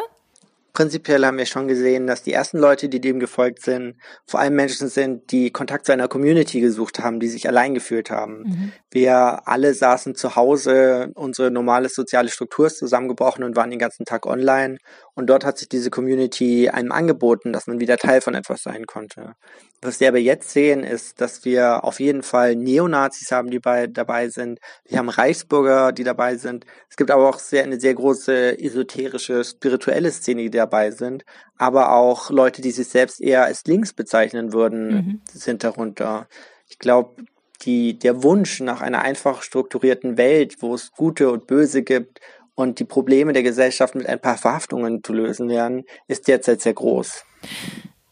Prinzipiell 0.73 1.25
haben 1.25 1.37
wir 1.37 1.45
schon 1.45 1.67
gesehen, 1.67 2.07
dass 2.07 2.23
die 2.23 2.33
ersten 2.33 2.57
Leute, 2.57 2.89
die 2.89 3.01
dem 3.01 3.19
gefolgt 3.19 3.61
sind, 3.61 3.95
vor 4.25 4.39
allem 4.39 4.55
Menschen 4.55 4.87
sind, 4.87 5.31
die 5.31 5.51
Kontakt 5.51 5.85
zu 5.85 5.91
einer 5.91 6.07
Community 6.07 6.61
gesucht 6.61 6.99
haben, 6.99 7.19
die 7.19 7.27
sich 7.27 7.47
allein 7.47 7.73
gefühlt 7.73 8.09
haben. 8.09 8.43
Mhm. 8.43 8.71
Wir 8.89 9.47
alle 9.47 9.73
saßen 9.73 10.15
zu 10.15 10.35
Hause, 10.35 11.11
unsere 11.15 11.51
normale 11.51 11.89
soziale 11.89 12.29
Struktur 12.29 12.67
ist 12.67 12.77
zusammengebrochen 12.77 13.43
und 13.43 13.55
waren 13.55 13.69
den 13.69 13.79
ganzen 13.79 14.05
Tag 14.05 14.25
online. 14.25 14.77
Und 15.13 15.27
dort 15.27 15.45
hat 15.45 15.57
sich 15.57 15.67
diese 15.67 15.89
Community 15.89 16.69
einem 16.69 16.91
angeboten, 16.91 17.51
dass 17.51 17.67
man 17.67 17.79
wieder 17.79 17.97
Teil 17.97 18.21
von 18.21 18.33
etwas 18.33 18.61
sein 18.63 18.85
konnte. 18.85 19.33
Was 19.81 19.99
wir 19.99 20.07
aber 20.07 20.19
jetzt 20.19 20.51
sehen, 20.51 20.83
ist, 20.83 21.19
dass 21.19 21.43
wir 21.43 21.83
auf 21.83 21.99
jeden 21.99 22.23
Fall 22.23 22.55
Neonazis 22.55 23.31
haben, 23.31 23.49
die 23.49 23.59
bei, 23.59 23.87
dabei 23.87 24.29
sind. 24.29 24.59
Wir 24.85 24.99
haben 24.99 25.09
Reichsbürger, 25.09 25.91
die 25.91 26.03
dabei 26.03 26.37
sind. 26.37 26.65
Es 26.89 26.95
gibt 26.95 27.11
aber 27.11 27.27
auch 27.27 27.39
sehr, 27.39 27.63
eine 27.63 27.79
sehr 27.79 27.93
große 27.93 28.59
esoterische, 28.59 29.43
spirituelle 29.43 30.11
Szene, 30.11 30.43
die 30.43 30.51
dabei 30.51 30.91
sind. 30.91 31.23
Aber 31.57 31.93
auch 31.93 32.29
Leute, 32.29 32.61
die 32.61 32.71
sich 32.71 32.87
selbst 32.87 33.19
eher 33.21 33.43
als 33.43 33.63
links 33.65 33.93
bezeichnen 33.93 34.53
würden, 34.53 34.93
mhm. 34.93 35.21
sind 35.33 35.63
darunter. 35.63 36.27
Ich 36.69 36.79
glaube, 36.79 37.23
die, 37.63 37.97
der 37.99 38.23
Wunsch 38.23 38.59
nach 38.59 38.81
einer 38.81 39.01
einfach 39.01 39.41
strukturierten 39.43 40.17
Welt, 40.17 40.57
wo 40.61 40.73
es 40.73 40.91
Gute 40.91 41.31
und 41.31 41.47
Böse 41.47 41.83
gibt 41.83 42.19
und 42.55 42.79
die 42.79 42.85
Probleme 42.85 43.33
der 43.33 43.43
Gesellschaft 43.43 43.95
mit 43.95 44.07
ein 44.07 44.19
paar 44.19 44.37
Verhaftungen 44.37 45.03
zu 45.03 45.13
lösen 45.13 45.49
wären, 45.49 45.83
ist 46.07 46.27
derzeit 46.27 46.61
sehr 46.61 46.73
groß. 46.73 47.23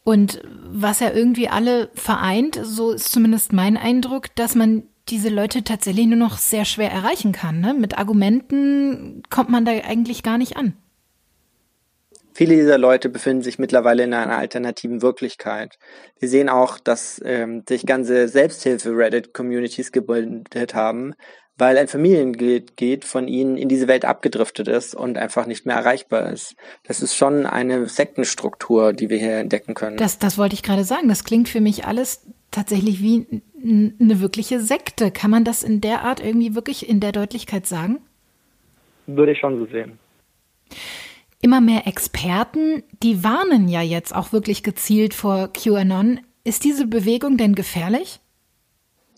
Und 0.03 0.41
was 0.71 1.01
ja 1.01 1.11
irgendwie 1.11 1.49
alle 1.49 1.89
vereint, 1.93 2.59
so 2.63 2.91
ist 2.91 3.11
zumindest 3.11 3.53
mein 3.53 3.77
Eindruck, 3.77 4.33
dass 4.35 4.55
man 4.55 4.83
diese 5.09 5.29
Leute 5.29 5.63
tatsächlich 5.63 6.07
nur 6.07 6.17
noch 6.17 6.37
sehr 6.37 6.65
schwer 6.65 6.91
erreichen 6.91 7.31
kann. 7.31 7.59
Ne? 7.59 7.73
Mit 7.73 7.97
Argumenten 7.97 9.23
kommt 9.29 9.49
man 9.49 9.65
da 9.65 9.71
eigentlich 9.71 10.23
gar 10.23 10.37
nicht 10.37 10.57
an. 10.57 10.73
Viele 12.33 12.55
dieser 12.55 12.77
Leute 12.77 13.09
befinden 13.09 13.41
sich 13.41 13.59
mittlerweile 13.59 14.03
in 14.03 14.13
einer 14.13 14.37
alternativen 14.37 15.01
Wirklichkeit. 15.01 15.77
Wir 16.19 16.29
sehen 16.29 16.47
auch, 16.47 16.79
dass 16.79 17.21
ähm, 17.25 17.63
sich 17.67 17.85
ganze 17.85 18.29
Selbsthilfe-Reddit-Communities 18.29 19.91
gebildet 19.91 20.73
haben, 20.73 21.15
weil 21.59 21.77
ein 21.77 21.87
Familienglied 21.87 23.03
von 23.05 23.27
ihnen 23.27 23.57
in 23.57 23.67
diese 23.67 23.87
Welt 23.87 24.05
abgedriftet 24.05 24.67
ist 24.67 24.95
und 24.95 25.17
einfach 25.17 25.45
nicht 25.45 25.65
mehr 25.65 25.75
erreichbar 25.75 26.31
ist. 26.31 26.55
Das 26.83 27.01
ist 27.01 27.15
schon 27.15 27.45
eine 27.45 27.87
Sektenstruktur, 27.87 28.93
die 28.93 29.09
wir 29.09 29.17
hier 29.17 29.37
entdecken 29.37 29.73
können. 29.73 29.97
Das, 29.97 30.17
das 30.17 30.37
wollte 30.37 30.55
ich 30.55 30.63
gerade 30.63 30.85
sagen. 30.85 31.09
Das 31.09 31.25
klingt 31.25 31.49
für 31.49 31.61
mich 31.61 31.85
alles 31.85 32.25
tatsächlich 32.51 33.01
wie 33.01 33.41
eine 33.61 34.21
wirkliche 34.21 34.61
Sekte. 34.61 35.11
Kann 35.11 35.29
man 35.29 35.43
das 35.43 35.61
in 35.61 35.81
der 35.81 36.03
Art 36.03 36.23
irgendwie 36.23 36.55
wirklich 36.55 36.87
in 36.87 37.01
der 37.01 37.11
Deutlichkeit 37.11 37.67
sagen? 37.67 37.99
Würde 39.05 39.33
ich 39.33 39.39
schon 39.39 39.59
so 39.59 39.65
sehen. 39.65 39.99
Immer 41.41 41.61
mehr 41.61 41.87
Experten, 41.87 42.83
die 43.03 43.23
warnen 43.23 43.67
ja 43.67 43.81
jetzt 43.81 44.15
auch 44.15 44.31
wirklich 44.33 44.63
gezielt 44.63 45.13
vor 45.13 45.51
QAnon. 45.53 46.19
Ist 46.43 46.63
diese 46.63 46.87
Bewegung 46.87 47.37
denn 47.37 47.55
gefährlich? 47.55 48.19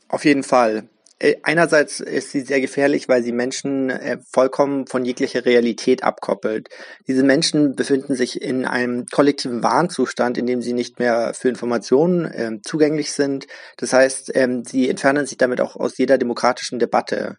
Auf 0.08 0.26
jeden 0.26 0.44
Fall. 0.44 0.88
Äh, 1.22 1.36
einerseits 1.44 2.00
ist 2.00 2.32
sie 2.32 2.42
sehr 2.42 2.60
gefährlich, 2.62 3.08
weil 3.08 3.22
sie 3.22 3.32
Menschen 3.32 3.92
äh, 3.92 4.18
vollkommen 4.32 4.88
von 4.88 5.06
jeglicher 5.06 5.46
Realität 5.46 6.04
abkoppelt. 6.04 6.70
Diese 7.08 7.22
Menschen 7.22 7.76
befinden 7.76 8.16
sich 8.16 8.42
in 8.42 8.66
einem 8.66 9.06
kollektiven 9.06 9.62
Warnzustand, 9.62 10.40
in 10.40 10.48
dem 10.48 10.64
sie 10.64 10.74
nicht 10.74 10.98
mehr 10.98 11.36
für 11.36 11.50
Informationen 11.50 12.26
äh, 12.26 12.60
zugänglich 12.64 13.12
sind. 13.14 13.46
Das 13.78 13.94
heißt, 13.94 14.32
ähm, 14.34 14.66
sie 14.66 14.90
entfernen 14.90 15.28
sich 15.28 15.38
damit 15.38 15.62
auch 15.62 15.76
aus 15.76 16.00
jeder 16.00 16.18
demokratischen 16.18 16.80
Debatte. 16.80 17.38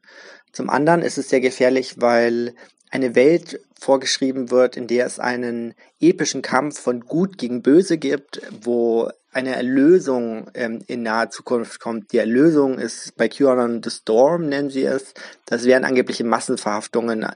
Zum 0.53 0.71
anderen 0.71 1.03
ist 1.03 1.19
es 1.19 1.29
sehr 1.29 1.41
gefährlich, 1.41 1.97
weil 2.01 2.55
eine 2.91 3.17
Welt 3.17 3.59
vorgeschrieben 3.81 4.53
wird, 4.53 4.77
in 4.77 4.87
der 4.87 5.07
es 5.07 5.19
einen 5.19 5.75
epischen 5.99 6.43
Kampf 6.43 6.79
von 6.79 7.01
Gut 7.01 7.37
gegen 7.37 7.63
Böse 7.63 7.99
gibt, 7.99 8.43
wo 8.61 9.11
eine 9.33 9.57
Erlösung 9.57 10.51
ähm, 10.55 10.81
in 10.87 11.03
naher 11.03 11.31
Zukunft 11.31 11.81
kommt. 11.81 12.13
Die 12.13 12.19
Erlösung 12.19 12.79
ist 12.79 13.17
bei 13.17 13.29
QAnon 13.29 13.83
The 13.83 13.91
Storm, 13.91 14.49
nennen 14.49 14.71
sie 14.71 14.85
es. 14.85 15.15
Das 15.47 15.65
wären 15.65 15.85
angebliche 15.85 16.25
Massenverhaftungen. 16.25 17.27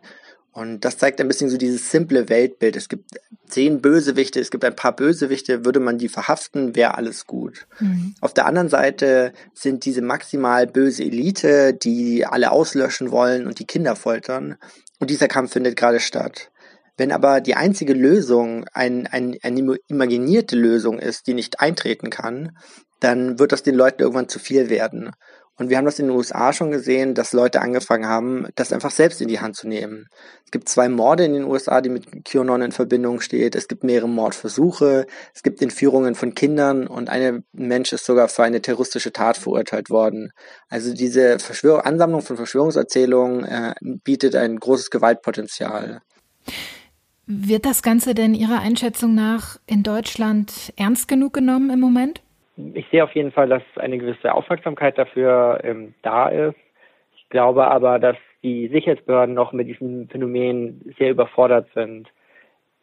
Und 0.52 0.86
das 0.86 0.96
zeigt 0.96 1.20
ein 1.20 1.28
bisschen 1.28 1.50
so 1.50 1.58
dieses 1.58 1.90
simple 1.90 2.30
Weltbild. 2.30 2.76
Es 2.76 2.88
gibt 2.88 3.20
zehn 3.46 3.82
Bösewichte, 3.82 4.40
es 4.40 4.50
gibt 4.50 4.64
ein 4.64 4.74
paar 4.74 4.96
Bösewichte, 4.96 5.66
würde 5.66 5.80
man 5.80 5.98
die 5.98 6.08
verhaften, 6.08 6.74
wäre 6.74 6.96
alles 6.96 7.26
gut. 7.26 7.66
Mhm. 7.78 8.14
Auf 8.22 8.32
der 8.32 8.46
anderen 8.46 8.70
Seite 8.70 9.34
sind 9.52 9.84
diese 9.84 10.00
maximal 10.00 10.66
böse 10.66 11.02
Elite, 11.02 11.74
die 11.74 12.24
alle 12.24 12.52
auslöschen 12.52 13.10
wollen 13.10 13.46
und 13.46 13.58
die 13.58 13.66
Kinder 13.66 13.96
foltern. 13.96 14.56
Und 14.98 15.10
dieser 15.10 15.28
Kampf 15.28 15.52
findet 15.52 15.76
gerade 15.76 16.00
statt. 16.00 16.50
Wenn 16.96 17.12
aber 17.12 17.40
die 17.40 17.54
einzige 17.54 17.92
Lösung 17.92 18.64
ein, 18.72 19.06
ein, 19.06 19.36
eine 19.42 19.76
imaginierte 19.88 20.56
Lösung 20.56 20.98
ist, 20.98 21.26
die 21.26 21.34
nicht 21.34 21.60
eintreten 21.60 22.10
kann, 22.10 22.56
dann 23.00 23.38
wird 23.38 23.52
das 23.52 23.62
den 23.62 23.74
Leuten 23.74 24.02
irgendwann 24.02 24.28
zu 24.28 24.38
viel 24.38 24.70
werden. 24.70 25.12
Und 25.58 25.70
wir 25.70 25.78
haben 25.78 25.86
das 25.86 25.98
in 25.98 26.08
den 26.08 26.16
USA 26.16 26.52
schon 26.52 26.70
gesehen, 26.70 27.14
dass 27.14 27.32
Leute 27.32 27.62
angefangen 27.62 28.06
haben, 28.06 28.46
das 28.56 28.74
einfach 28.74 28.90
selbst 28.90 29.22
in 29.22 29.28
die 29.28 29.40
Hand 29.40 29.56
zu 29.56 29.66
nehmen. 29.66 30.06
Es 30.44 30.50
gibt 30.50 30.68
zwei 30.68 30.90
Morde 30.90 31.24
in 31.24 31.32
den 31.32 31.44
USA, 31.44 31.80
die 31.80 31.88
mit 31.88 32.26
QAnon 32.26 32.60
in 32.60 32.72
Verbindung 32.72 33.22
stehen. 33.22 33.52
Es 33.54 33.66
gibt 33.66 33.82
mehrere 33.82 34.08
Mordversuche. 34.08 35.06
Es 35.34 35.42
gibt 35.42 35.62
Entführungen 35.62 36.14
von 36.14 36.34
Kindern 36.34 36.86
und 36.86 37.08
ein 37.08 37.44
Mensch 37.52 37.94
ist 37.94 38.04
sogar 38.04 38.28
für 38.28 38.44
eine 38.44 38.60
terroristische 38.60 39.12
Tat 39.12 39.38
verurteilt 39.38 39.88
worden. 39.88 40.30
Also 40.68 40.92
diese 40.92 41.38
Verschwör 41.38 41.86
Ansammlung 41.86 42.20
von 42.20 42.36
Verschwörungserzählungen 42.36 43.44
äh, 43.44 43.74
bietet 43.80 44.36
ein 44.36 44.58
großes 44.58 44.90
Gewaltpotenzial. 44.90 46.02
Wird 47.28 47.66
das 47.66 47.82
Ganze 47.82 48.14
denn 48.14 48.34
Ihrer 48.34 48.60
Einschätzung 48.60 49.16
nach 49.16 49.56
in 49.66 49.82
Deutschland 49.82 50.72
ernst 50.76 51.08
genug 51.08 51.32
genommen 51.32 51.70
im 51.70 51.80
Moment? 51.80 52.22
Ich 52.74 52.86
sehe 52.92 53.02
auf 53.02 53.12
jeden 53.16 53.32
Fall, 53.32 53.48
dass 53.48 53.62
eine 53.74 53.98
gewisse 53.98 54.32
Aufmerksamkeit 54.32 54.96
dafür 54.96 55.60
ähm, 55.64 55.94
da 56.02 56.28
ist. 56.28 56.56
Ich 57.16 57.28
glaube 57.28 57.66
aber, 57.66 57.98
dass 57.98 58.16
die 58.44 58.68
Sicherheitsbehörden 58.68 59.34
noch 59.34 59.52
mit 59.52 59.66
diesem 59.66 60.08
Phänomen 60.08 60.94
sehr 60.98 61.10
überfordert 61.10 61.66
sind. 61.74 62.08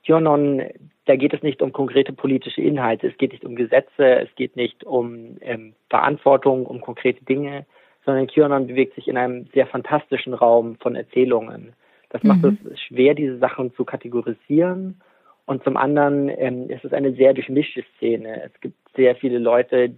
QAnon, 0.06 0.62
da 1.06 1.16
geht 1.16 1.34
es 1.34 1.42
nicht 1.42 1.62
um 1.62 1.72
konkrete 1.72 2.12
politische 2.12 2.62
Inhalte, 2.62 3.08
es 3.08 3.18
geht 3.18 3.32
nicht 3.32 3.46
um 3.46 3.56
Gesetze, 3.56 4.20
es 4.20 4.36
geht 4.36 4.58
nicht 4.58 4.84
um 4.84 5.38
ähm, 5.40 5.74
Verantwortung, 5.90 6.66
um 6.66 6.82
konkrete 6.82 7.24
Dinge, 7.24 7.66
sondern 8.06 8.28
QAnon 8.28 8.68
bewegt 8.68 8.96
sich 8.96 9.08
in 9.08 9.16
einem 9.16 9.48
sehr 9.54 9.68
fantastischen 9.68 10.34
Raum 10.34 10.76
von 10.82 10.98
Erzählungen. 10.98 11.74
Das 12.14 12.24
macht 12.24 12.44
mhm. 12.44 12.60
es 12.72 12.80
schwer, 12.80 13.16
diese 13.16 13.40
Sachen 13.40 13.74
zu 13.74 13.84
kategorisieren. 13.86 15.02
Und 15.46 15.64
zum 15.64 15.76
anderen 15.76 16.30
ähm, 16.30 16.70
ist 16.70 16.86
es 16.86 16.94
eine 16.94 17.14
sehr 17.14 17.34
durchmischte 17.34 17.84
Szene. 17.98 18.44
Es 18.44 18.62
gibt 18.62 18.78
sehr 18.96 19.16
viele 19.16 19.40
Leute, 19.40 19.96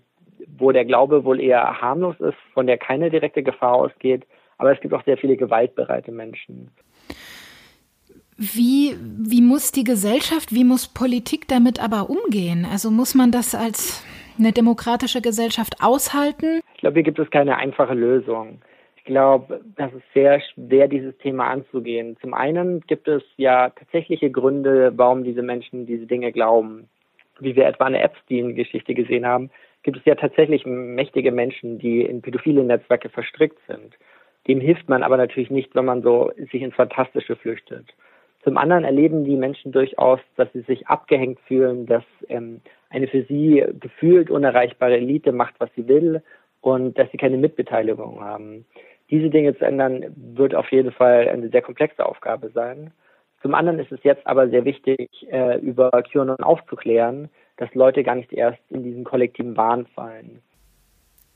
wo 0.57 0.71
der 0.71 0.85
Glaube 0.85 1.25
wohl 1.25 1.41
eher 1.41 1.81
harmlos 1.81 2.19
ist, 2.19 2.37
von 2.53 2.67
der 2.67 2.77
keine 2.77 3.09
direkte 3.09 3.43
Gefahr 3.43 3.73
ausgeht. 3.73 4.23
Aber 4.57 4.71
es 4.71 4.79
gibt 4.79 4.93
auch 4.93 5.03
sehr 5.03 5.17
viele 5.17 5.35
gewaltbereite 5.35 6.13
Menschen. 6.13 6.71
Wie, 8.37 8.95
wie 8.99 9.41
muss 9.41 9.73
die 9.73 9.83
Gesellschaft, 9.83 10.53
wie 10.53 10.63
muss 10.63 10.87
Politik 10.87 11.49
damit 11.49 11.83
aber 11.83 12.09
umgehen? 12.09 12.65
Also 12.69 12.91
muss 12.91 13.13
man 13.13 13.31
das 13.31 13.53
als 13.53 14.05
eine 14.39 14.53
demokratische 14.53 15.21
Gesellschaft 15.21 15.75
aushalten? 15.81 16.61
Ich 16.75 16.79
glaube, 16.79 16.95
hier 16.95 17.03
gibt 17.03 17.19
es 17.19 17.29
keine 17.29 17.57
einfache 17.57 17.93
Lösung. 17.93 18.61
Ich 19.05 19.11
glaube, 19.11 19.61
das 19.75 19.93
ist 19.93 20.03
sehr 20.15 20.41
schwer, 20.41 20.87
dieses 20.87 21.15
Thema 21.19 21.47
anzugehen. 21.51 22.17
Zum 22.21 22.33
einen 22.33 22.81
gibt 22.87 23.07
es 23.07 23.21
ja 23.37 23.69
tatsächliche 23.69 24.31
Gründe, 24.31 24.93
warum 24.95 25.23
diese 25.23 25.43
Menschen 25.43 25.85
diese 25.85 26.07
Dinge 26.07 26.31
glauben. 26.31 26.89
Wie 27.39 27.55
wir 27.55 27.67
etwa 27.67 27.85
eine 27.85 28.01
Epstein-Geschichte 28.01 28.95
gesehen 28.95 29.27
haben, 29.27 29.51
gibt 29.83 29.97
es 29.97 30.05
ja 30.05 30.15
tatsächlich 30.15 30.65
mächtige 30.65 31.31
Menschen, 31.31 31.77
die 31.77 32.01
in 32.01 32.23
pädophile 32.23 32.63
Netzwerke 32.63 33.09
verstrickt 33.09 33.59
sind. 33.67 33.93
Dem 34.47 34.59
hilft 34.59 34.89
man 34.89 35.03
aber 35.03 35.17
natürlich 35.17 35.51
nicht, 35.51 35.75
wenn 35.75 35.85
man 35.85 36.01
so 36.01 36.31
sich 36.51 36.63
ins 36.63 36.73
Fantastische 36.73 37.35
flüchtet. 37.35 37.85
Zum 38.43 38.57
anderen 38.57 38.85
erleben 38.85 39.23
die 39.23 39.35
Menschen 39.35 39.71
durchaus, 39.71 40.19
dass 40.35 40.51
sie 40.53 40.61
sich 40.61 40.87
abgehängt 40.87 41.39
fühlen, 41.41 41.85
dass 41.85 42.03
ähm, 42.27 42.59
eine 42.89 43.05
für 43.05 43.21
sie 43.25 43.63
gefühlt 43.79 44.31
unerreichbare 44.31 44.97
Elite 44.97 45.31
macht, 45.31 45.53
was 45.59 45.69
sie 45.75 45.87
will 45.87 46.23
und 46.61 46.97
dass 46.97 47.11
sie 47.11 47.17
keine 47.17 47.37
Mitbeteiligung 47.37 48.19
haben. 48.21 48.65
Diese 49.09 49.29
Dinge 49.29 49.57
zu 49.57 49.65
ändern, 49.65 50.05
wird 50.15 50.55
auf 50.55 50.71
jeden 50.71 50.91
Fall 50.91 51.29
eine 51.29 51.49
sehr 51.49 51.61
komplexe 51.61 52.05
Aufgabe 52.05 52.49
sein. 52.49 52.91
Zum 53.41 53.53
anderen 53.53 53.79
ist 53.79 53.91
es 53.91 53.99
jetzt 54.03 54.25
aber 54.25 54.49
sehr 54.49 54.65
wichtig, 54.65 55.09
äh, 55.29 55.59
über 55.59 55.91
QAnon 55.91 56.39
aufzuklären, 56.39 57.29
dass 57.57 57.73
Leute 57.75 58.03
gar 58.03 58.15
nicht 58.15 58.33
erst 58.33 58.59
in 58.69 58.83
diesen 58.83 59.03
kollektiven 59.03 59.55
Wahn 59.55 59.85
fallen. 59.93 60.41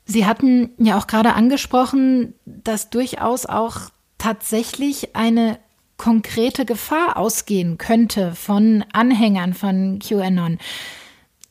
Sie 0.05 0.25
hatten 0.25 0.71
ja 0.79 0.97
auch 0.97 1.05
gerade 1.05 1.33
angesprochen, 1.33 2.33
dass 2.45 2.89
durchaus 2.89 3.45
auch 3.45 3.91
tatsächlich 4.17 5.15
eine 5.15 5.59
konkrete 5.97 6.65
Gefahr 6.65 7.17
ausgehen 7.17 7.77
könnte 7.77 8.31
von 8.31 8.83
Anhängern 8.91 9.53
von 9.53 9.99
QAnon. 9.99 10.57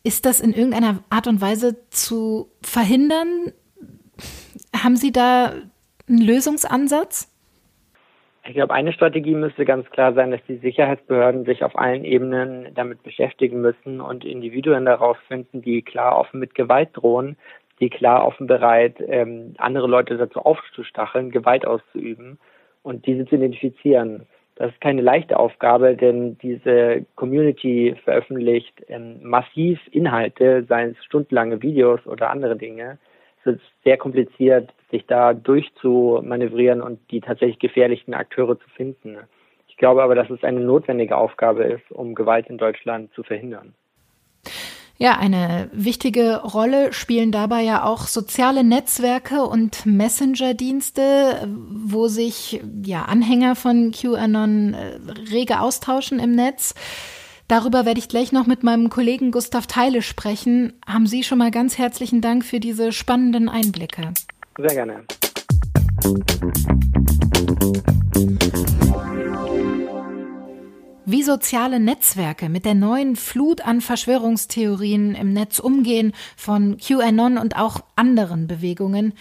Ist 0.03 0.27
das 0.27 0.41
in 0.41 0.53
irgendeiner 0.53 1.05
Art 1.11 1.29
und 1.29 1.41
Weise 1.41 1.77
zu 1.91 2.51
verhindern? 2.63 3.53
Haben 4.75 4.97
Sie 4.97 5.13
da 5.13 5.53
einen 6.09 6.21
Lösungsansatz? 6.21 7.33
Ich 8.47 8.55
glaube, 8.55 8.73
eine 8.73 8.95
Strategie 8.95 9.35
müsste 9.35 9.67
ganz 9.67 9.91
klar 9.91 10.15
sein, 10.15 10.31
dass 10.31 10.41
die 10.49 10.57
Sicherheitsbehörden 10.57 11.45
sich 11.45 11.63
auf 11.65 11.79
allen 11.79 12.05
Ebenen 12.05 12.69
damit 12.75 13.03
beschäftigen 13.03 13.61
müssen 13.61 14.01
und 14.01 14.25
Individuen 14.25 14.87
daraus 14.87 15.19
finden, 15.29 15.61
die 15.61 15.83
klar 15.83 16.19
offen 16.19 16.41
mit 16.41 16.55
Gewalt 16.55 16.91
drohen, 16.95 17.37
die 17.79 17.91
klar 17.91 18.27
offen 18.27 18.47
bereit, 18.47 18.97
ähm, 19.07 19.55
andere 19.59 19.87
Leute 19.87 20.17
dazu 20.17 20.41
aufzustacheln, 20.41 21.31
Gewalt 21.31 21.67
auszuüben 21.67 22.39
und 22.83 23.07
diese 23.07 23.27
zu 23.27 23.37
identifizieren. 23.37 24.27
Das 24.57 24.73
ist 24.73 24.81
keine 24.81 25.03
leichte 25.03 25.39
Aufgabe, 25.39 25.95
denn 25.95 26.37
diese 26.39 27.05
Community 27.15 27.95
veröffentlicht 28.03 28.75
ähm, 28.89 29.19
massiv 29.23 29.79
Inhalte, 29.93 30.65
seien 30.69 30.97
es 30.99 31.05
stundenlange 31.05 31.63
Videos 31.63 32.05
oder 32.07 32.31
andere 32.31 32.57
Dinge. 32.57 32.99
Es 33.49 33.57
ist 33.57 33.85
sehr 33.85 33.97
kompliziert, 33.97 34.71
sich 34.91 35.07
da 35.07 35.35
durchzumanövrieren 35.35 36.81
und 36.81 36.99
die 37.11 37.21
tatsächlich 37.21 37.59
gefährlichen 37.59 38.15
Akteure 38.15 38.59
zu 38.59 38.69
finden. 38.71 39.17
Ich 39.69 39.77
glaube 39.77 40.03
aber, 40.03 40.15
dass 40.15 40.31
es 40.31 40.43
eine 40.43 40.61
notwendige 40.61 41.17
Aufgabe 41.17 41.65
ist, 41.65 41.91
um 41.91 42.15
Gewalt 42.15 42.49
in 42.49 42.59
Deutschland 42.59 43.13
zu 43.15 43.23
verhindern. 43.23 43.75
Ja, 45.01 45.17
eine 45.17 45.71
wichtige 45.73 46.43
Rolle 46.43 46.93
spielen 46.93 47.31
dabei 47.31 47.63
ja 47.63 47.85
auch 47.85 48.09
soziale 48.09 48.65
Netzwerke 48.65 49.45
und 49.45 49.87
Messenger-Dienste, 49.87 51.47
wo 51.71 52.09
sich 52.09 52.61
ja 52.85 53.03
Anhänger 53.03 53.55
von 53.55 53.93
QAnon 53.93 54.75
äh, 54.75 54.99
rege 55.33 55.61
austauschen 55.61 56.19
im 56.19 56.33
Netz. 56.33 56.75
Darüber 57.49 57.87
werde 57.87 57.99
ich 57.99 58.09
gleich 58.09 58.31
noch 58.31 58.47
mit 58.47 58.63
meinem 58.63 58.91
Kollegen 58.91 59.31
Gustav 59.31 59.67
Teile 59.67 60.03
sprechen. 60.03 60.75
Haben 60.87 61.07
Sie 61.07 61.25
schon 61.25 61.39
mal 61.39 61.51
ganz 61.51 61.79
herzlichen 61.79 62.21
Dank 62.21 62.45
für 62.45 62.61
diese 62.61 62.93
spannenden 62.93 63.49
Einblicke. 63.49 64.13
Sehr 64.59 64.75
gerne. 64.75 65.05
wie 71.11 71.23
soziale 71.23 71.81
Netzwerke 71.81 72.51
mit 72.51 72.67
der 72.67 72.75
neuen 72.75 73.17
Flut 73.17 73.63
an 73.63 73.81
Verschwörungstheorien 73.81 75.15
im 75.15 75.33
Netz 75.33 75.59
umgehen 75.59 76.13
von 76.37 76.77
QAnon 76.77 77.39
und 77.39 77.57
auch 77.57 77.81
anderen 77.97 78.47
Bewegungen 78.47 79.15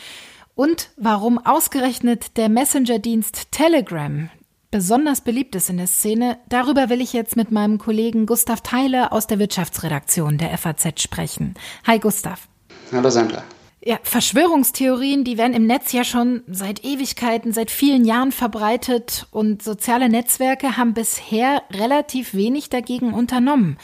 und 0.54 0.90
warum 0.98 1.38
ausgerechnet 1.38 2.36
der 2.36 2.50
Messenger-Dienst 2.50 3.54
Telegram 3.54 4.30
besonders 4.72 5.22
beliebt 5.22 5.56
ist 5.56 5.70
in 5.70 5.78
der 5.78 5.88
Szene, 5.88 6.40
darüber 6.50 6.90
will 6.90 7.02
ich 7.02 7.14
jetzt 7.14 7.36
mit 7.36 7.52
meinem 7.52 7.78
Kollegen 7.78 8.26
Gustav 8.26 8.62
Theiler 8.62 9.14
aus 9.14 9.28
der 9.28 9.40
Wirtschaftsredaktion 9.40 10.38
der 10.38 10.58
FAZ 10.58 11.02
sprechen. 11.02 11.56
Hi 11.86 12.00
Gustav. 12.00 12.48
Hallo 12.92 13.10
Sandra. 13.10 13.44
Ja, 13.82 14.00
Verschwörungstheorien, 14.04 15.24
die 15.24 15.38
werden 15.38 15.54
im 15.54 15.66
Netz 15.66 15.94
ja 15.94 16.04
schon 16.04 16.44
seit 16.48 16.84
Ewigkeiten, 16.84 17.54
seit 17.54 17.72
vielen 17.72 18.04
Jahren 18.04 18.32
verbreitet 18.32 19.28
und 19.32 19.64
soziale 19.64 20.10
Netzwerke 20.10 20.76
haben 20.76 20.94
bisher 20.94 21.62
relativ 21.72 22.34
wenig 22.34 22.70
dagegen 22.70 23.14
unternommen. 23.14 23.78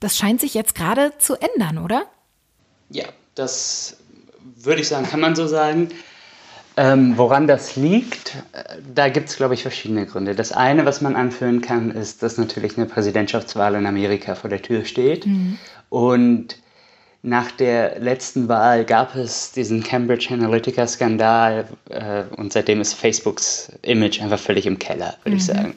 Das 0.00 0.16
scheint 0.16 0.40
sich 0.40 0.54
jetzt 0.54 0.74
gerade 0.74 1.12
zu 1.18 1.36
ändern, 1.36 1.78
oder? 1.78 2.06
Ja, 2.90 3.04
das 3.34 3.98
würde 4.56 4.80
ich 4.80 4.88
sagen, 4.88 5.06
kann 5.06 5.20
man 5.20 5.36
so 5.36 5.46
sagen. 5.46 5.90
Ähm, 6.78 7.16
woran 7.16 7.46
das 7.46 7.76
liegt, 7.76 8.36
da 8.94 9.08
gibt 9.08 9.30
es, 9.30 9.36
glaube 9.36 9.54
ich, 9.54 9.62
verschiedene 9.62 10.04
Gründe. 10.04 10.34
Das 10.34 10.52
eine, 10.52 10.84
was 10.84 11.00
man 11.00 11.16
anführen 11.16 11.62
kann, 11.62 11.90
ist, 11.90 12.22
dass 12.22 12.36
natürlich 12.36 12.76
eine 12.76 12.86
Präsidentschaftswahl 12.86 13.74
in 13.76 13.86
Amerika 13.86 14.34
vor 14.34 14.50
der 14.50 14.60
Tür 14.60 14.84
steht. 14.84 15.26
Mhm. 15.26 15.58
Und 15.88 16.58
nach 17.22 17.50
der 17.50 17.98
letzten 17.98 18.48
Wahl 18.48 18.84
gab 18.84 19.16
es 19.16 19.52
diesen 19.52 19.82
Cambridge 19.82 20.28
Analytica-Skandal 20.30 21.66
äh, 21.88 22.24
und 22.36 22.52
seitdem 22.52 22.80
ist 22.80 22.92
Facebooks 22.92 23.72
Image 23.82 24.20
einfach 24.20 24.38
völlig 24.38 24.66
im 24.66 24.78
Keller, 24.78 25.16
würde 25.24 25.30
mhm. 25.30 25.36
ich 25.36 25.46
sagen. 25.46 25.74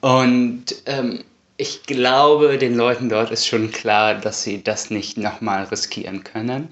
Und 0.00 0.64
ähm, 0.86 1.24
ich 1.56 1.82
glaube, 1.82 2.56
den 2.56 2.76
Leuten 2.76 3.08
dort 3.08 3.32
ist 3.32 3.46
schon 3.46 3.72
klar, 3.72 4.14
dass 4.14 4.44
sie 4.44 4.62
das 4.62 4.90
nicht 4.90 5.18
nochmal 5.18 5.64
riskieren 5.64 6.22
können. 6.22 6.68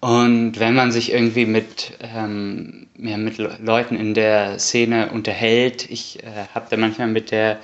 Und 0.00 0.58
wenn 0.58 0.74
man 0.74 0.92
sich 0.92 1.12
irgendwie 1.12 1.44
mit, 1.44 1.92
ähm, 2.00 2.86
ja, 2.96 3.18
mit 3.18 3.36
Leuten 3.36 3.96
in 3.96 4.14
der 4.14 4.58
Szene 4.58 5.10
unterhält, 5.12 5.90
ich 5.90 6.22
äh, 6.22 6.46
habe 6.54 6.66
da 6.70 6.78
manchmal 6.78 7.08
mit 7.08 7.30
der 7.30 7.58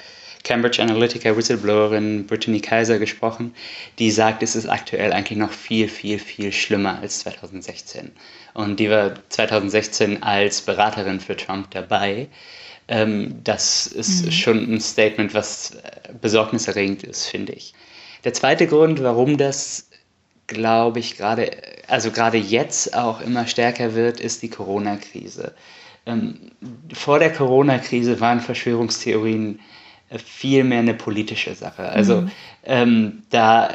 Cambridge 0.44 0.80
Analytica 0.80 1.34
Whistleblowerin 1.36 2.26
Brittany 2.26 2.60
Kaiser 2.60 2.98
gesprochen, 2.98 3.54
die 3.98 4.10
sagt, 4.10 4.42
es 4.42 4.54
ist 4.54 4.68
aktuell 4.68 5.12
eigentlich 5.12 5.38
noch 5.38 5.50
viel, 5.50 5.88
viel, 5.88 6.18
viel 6.18 6.52
schlimmer 6.52 7.00
als 7.00 7.20
2016. 7.20 8.12
Und 8.54 8.78
die 8.78 8.90
war 8.90 9.14
2016 9.30 10.22
als 10.22 10.60
Beraterin 10.60 11.20
für 11.20 11.36
Trump 11.36 11.70
dabei. 11.70 12.28
Ähm, 12.86 13.40
das 13.42 13.86
ist 13.86 14.26
mhm. 14.26 14.30
schon 14.30 14.74
ein 14.74 14.80
Statement, 14.80 15.34
was 15.34 15.72
äh, 15.72 16.12
besorgniserregend 16.20 17.02
ist, 17.02 17.26
finde 17.26 17.52
ich. 17.54 17.74
Der 18.24 18.32
zweite 18.32 18.66
Grund, 18.66 19.02
warum 19.02 19.36
das, 19.38 19.85
glaube 20.46 21.00
ich, 21.00 21.16
gerade, 21.16 21.50
also 21.88 22.10
gerade 22.10 22.38
jetzt 22.38 22.96
auch 22.96 23.20
immer 23.20 23.46
stärker 23.46 23.94
wird, 23.94 24.20
ist 24.20 24.42
die 24.42 24.50
Corona-Krise. 24.50 25.54
Ähm, 26.06 26.52
vor 26.92 27.18
der 27.18 27.32
Corona-Krise 27.32 28.20
waren 28.20 28.40
Verschwörungstheorien 28.40 29.60
viel 30.24 30.64
mehr 30.64 30.78
eine 30.78 30.94
politische 30.94 31.54
Sache. 31.54 31.88
Also 31.88 32.22
mhm. 32.22 32.30
ähm, 32.64 33.22
da, 33.30 33.70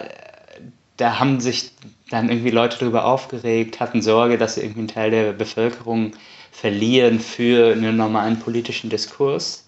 da 0.98 1.20
haben 1.20 1.42
sich 1.42 1.72
dann 2.10 2.30
irgendwie 2.30 2.52
Leute 2.52 2.78
darüber 2.80 3.06
aufgeregt, 3.06 3.80
hatten 3.80 4.02
Sorge, 4.02 4.38
dass 4.38 4.56
sie 4.56 4.62
irgendwie 4.62 4.80
einen 4.80 4.88
Teil 4.88 5.12
der 5.12 5.34
Bevölkerung 5.34 6.14
verlieren 6.52 7.20
für 7.20 7.74
einen 7.74 7.98
normalen 7.98 8.40
politischen 8.40 8.90
Diskurs. 8.90 9.66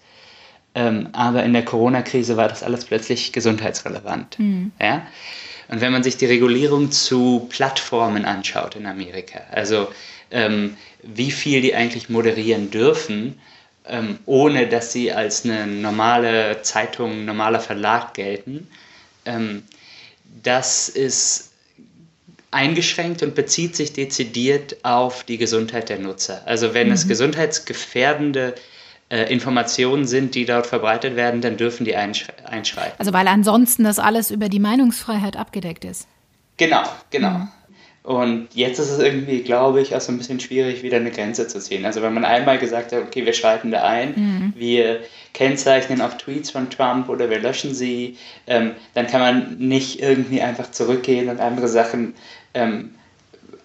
Ähm, 0.74 1.08
aber 1.12 1.44
in 1.44 1.52
der 1.52 1.64
Corona-Krise 1.64 2.36
war 2.36 2.48
das 2.48 2.62
alles 2.62 2.84
plötzlich 2.84 3.32
gesundheitsrelevant. 3.32 4.38
Mhm. 4.38 4.72
Ja? 4.80 5.06
Und 5.68 5.80
wenn 5.80 5.92
man 5.92 6.02
sich 6.02 6.16
die 6.16 6.26
Regulierung 6.26 6.90
zu 6.90 7.46
Plattformen 7.50 8.24
anschaut 8.24 8.76
in 8.76 8.86
Amerika, 8.86 9.40
also 9.50 9.88
ähm, 10.30 10.76
wie 11.02 11.30
viel 11.30 11.60
die 11.60 11.74
eigentlich 11.74 12.08
moderieren 12.08 12.70
dürfen, 12.70 13.38
ähm, 13.86 14.18
ohne 14.26 14.66
dass 14.66 14.92
sie 14.92 15.12
als 15.12 15.44
eine 15.44 15.66
normale 15.66 16.62
Zeitung, 16.62 17.24
normaler 17.24 17.60
Verlag 17.60 18.14
gelten. 18.14 18.68
Ähm, 19.24 19.62
das 20.42 20.88
ist 20.88 21.50
eingeschränkt 22.50 23.22
und 23.22 23.34
bezieht 23.34 23.76
sich 23.76 23.92
dezidiert 23.92 24.76
auf 24.84 25.24
die 25.24 25.38
Gesundheit 25.38 25.88
der 25.88 25.98
Nutzer. 25.98 26.42
Also 26.46 26.72
wenn 26.72 26.88
mhm. 26.88 26.94
es 26.94 27.08
gesundheitsgefährdende 27.08 28.54
äh, 29.14 29.32
Informationen 29.32 30.06
sind, 30.06 30.34
die 30.34 30.44
dort 30.44 30.66
verbreitet 30.66 31.14
werden, 31.14 31.40
dann 31.40 31.56
dürfen 31.56 31.84
die 31.84 31.94
einschreiten. 31.94 32.94
Also 32.98 33.12
weil 33.12 33.28
ansonsten 33.28 33.84
das 33.84 34.00
alles 34.00 34.32
über 34.32 34.48
die 34.48 34.58
Meinungsfreiheit 34.58 35.36
abgedeckt 35.36 35.84
ist. 35.84 36.08
Genau, 36.56 36.82
genau. 37.10 37.30
Mhm. 37.30 37.48
Und 38.02 38.48
jetzt 38.54 38.80
ist 38.80 38.90
es 38.90 38.98
irgendwie, 38.98 39.42
glaube 39.42 39.80
ich, 39.80 39.94
auch 39.94 40.00
so 40.00 40.10
ein 40.10 40.18
bisschen 40.18 40.40
schwierig, 40.40 40.82
wieder 40.82 40.96
eine 40.96 41.12
Grenze 41.12 41.46
zu 41.46 41.60
ziehen. 41.60 41.86
Also 41.86 42.02
wenn 42.02 42.12
man 42.12 42.24
einmal 42.24 42.58
gesagt 42.58 42.92
hat, 42.92 43.04
okay, 43.04 43.24
wir 43.24 43.34
schreiten 43.34 43.70
da 43.70 43.84
ein, 43.84 44.14
mhm. 44.16 44.52
wir 44.56 45.00
kennzeichnen 45.32 46.00
auch 46.00 46.14
Tweets 46.14 46.50
von 46.50 46.68
Trump 46.68 47.08
oder 47.08 47.30
wir 47.30 47.38
löschen 47.38 47.72
sie, 47.72 48.18
ähm, 48.48 48.72
dann 48.94 49.06
kann 49.06 49.20
man 49.20 49.58
nicht 49.58 50.02
irgendwie 50.02 50.42
einfach 50.42 50.72
zurückgehen 50.72 51.28
und 51.28 51.38
andere 51.38 51.68
Sachen 51.68 52.14
ähm, 52.52 52.96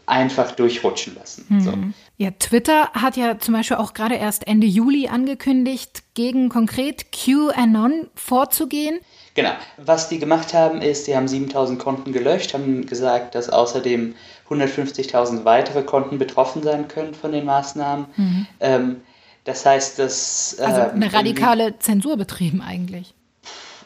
einfach 0.10 0.52
durchrutschen 0.52 1.16
lassen. 1.16 1.46
Mhm. 1.50 1.62
So. 1.62 1.74
Ja, 2.18 2.32
Twitter 2.32 2.90
hat 2.94 3.16
ja 3.16 3.40
zum 3.40 3.54
Beispiel 3.54 3.78
auch 3.78 3.94
gerade 3.94 4.16
erst 4.16 4.48
Ende 4.48 4.68
Juli 4.68 5.08
angekündigt, 5.08 6.04
gegen 6.16 6.50
konkret 6.50 7.12
QAnon 7.12 8.08
vorzugehen. 8.16 9.00
Genau. 9.36 9.52
Was 9.78 10.10
die 10.10 10.20
gemacht 10.20 10.54
haben, 10.54 10.82
ist, 10.82 11.06
sie 11.06 11.16
haben 11.16 11.28
7000 11.28 11.80
Konten 11.80 12.12
gelöscht, 12.12 12.54
haben 12.54 12.86
gesagt, 12.86 13.36
dass 13.36 13.50
außerdem 13.50 14.16
150.000 14.50 15.46
weitere 15.46 15.84
Konten 15.84 16.18
betroffen 16.18 16.64
sein 16.64 16.88
können 16.88 17.14
von 17.14 17.32
den 17.32 17.46
Maßnahmen. 17.46 18.08
Mhm. 18.18 18.48
Ähm, 18.60 18.96
das 19.46 19.66
heißt, 19.66 20.00
dass. 20.00 20.58
Also 20.60 20.82
eine 20.82 21.14
radikale 21.14 21.80
Zensur 21.80 22.18
betrieben 22.18 22.62
eigentlich. 22.62 23.14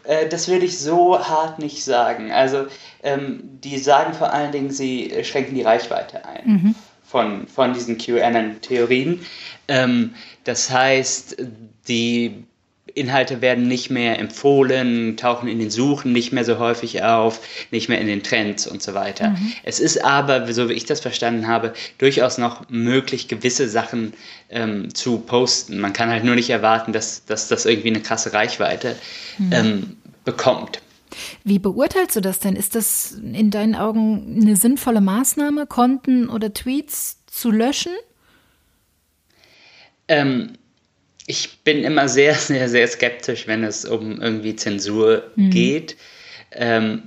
Äh, 0.04 0.28
das 0.28 0.48
würde 0.48 0.66
ich 0.66 0.80
so 0.80 1.20
hart 1.20 1.60
nicht 1.60 1.84
sagen. 1.84 2.32
Also, 2.32 2.68
ähm, 3.04 3.42
die 3.64 3.78
sagen 3.78 4.14
vor 4.14 4.32
allen 4.32 4.52
Dingen, 4.52 4.72
sie 4.72 5.24
schränken 5.24 5.56
die 5.56 5.64
Reichweite 5.64 6.26
ein. 6.26 6.42
Mhm. 6.46 6.76
Von, 7.06 7.48
von 7.48 7.74
diesen 7.74 7.98
QAnon-Theorien. 7.98 9.24
Ähm, 9.68 10.16
das 10.46 10.72
heißt, 10.72 11.38
die 11.88 12.44
Inhalte 12.96 13.42
werden 13.42 13.68
nicht 13.68 13.90
mehr 13.90 14.20
empfohlen, 14.20 15.18
tauchen 15.18 15.48
in 15.48 15.60
den 15.60 15.72
Suchen 15.72 16.12
nicht 16.12 16.32
mehr 16.32 16.46
so 16.46 16.60
häufig 16.60 17.04
auf, 17.04 17.40
nicht 17.72 17.90
mehr 17.90 18.00
in 18.00 18.08
den 18.08 18.24
Trends 18.24 18.68
und 18.68 18.82
so 18.82 18.94
weiter. 18.94 19.32
Mhm. 19.32 19.54
Es 19.64 19.80
ist 19.80 20.04
aber, 20.04 20.52
so 20.54 20.70
wie 20.70 20.74
ich 20.74 20.86
das 20.86 21.00
verstanden 21.00 21.48
habe, 21.48 21.74
durchaus 21.98 22.38
noch 22.38 22.70
möglich, 22.70 23.28
gewisse 23.28 23.68
Sachen 23.68 24.14
ähm, 24.50 24.94
zu 24.94 25.20
posten. 25.20 25.80
Man 25.80 25.94
kann 25.94 26.10
halt 26.10 26.24
nur 26.24 26.36
nicht 26.36 26.50
erwarten, 26.50 26.94
dass, 26.94 27.26
dass 27.26 27.48
das 27.48 27.66
irgendwie 27.66 27.90
eine 27.90 28.02
krasse 28.02 28.34
Reichweite 28.34 28.96
mhm. 29.38 29.52
ähm, 29.52 29.98
bekommt. 30.24 30.82
Wie 31.44 31.60
beurteilst 31.60 32.16
du 32.16 32.22
das 32.22 32.40
denn? 32.40 32.56
Ist 32.56 32.76
das 32.76 33.12
in 33.12 33.52
deinen 33.52 33.76
Augen 33.76 34.40
eine 34.42 34.56
sinnvolle 34.56 35.02
Maßnahme, 35.02 35.68
Konten 35.68 36.30
oder 36.30 36.54
Tweets 36.54 37.20
zu 37.28 37.52
löschen? 37.52 37.94
Ähm, 40.08 40.54
ich 41.26 41.60
bin 41.64 41.84
immer 41.84 42.08
sehr, 42.10 42.34
sehr, 42.36 42.70
sehr 42.70 42.88
skeptisch, 42.88 43.48
wenn 43.48 43.64
es 43.64 43.86
um 43.86 44.22
irgendwie 44.22 44.56
Zensur 44.56 45.32
mhm. 45.36 45.50
geht. 45.50 45.98
Ähm, 46.52 47.04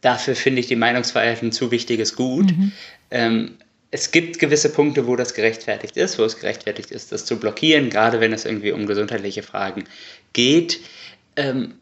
dafür 0.00 0.36
finde 0.36 0.60
ich 0.60 0.66
die 0.66 0.76
Meinungsfreiheit 0.76 1.42
ein 1.42 1.52
zu 1.52 1.70
wichtiges 1.70 2.16
Gut. 2.16 2.46
Mhm. 2.46 2.72
Ähm, 3.10 3.54
es 3.90 4.10
gibt 4.10 4.40
gewisse 4.40 4.70
Punkte, 4.70 5.06
wo 5.06 5.14
das 5.14 5.34
gerechtfertigt 5.34 5.96
ist, 5.96 6.18
wo 6.18 6.24
es 6.24 6.40
gerechtfertigt 6.40 6.90
ist, 6.90 7.12
das 7.12 7.24
zu 7.24 7.38
blockieren, 7.38 7.90
gerade 7.90 8.18
wenn 8.18 8.32
es 8.32 8.44
irgendwie 8.44 8.72
um 8.72 8.86
gesundheitliche 8.86 9.44
Fragen 9.44 9.84
geht. 10.32 10.80
Ähm, 11.36 11.74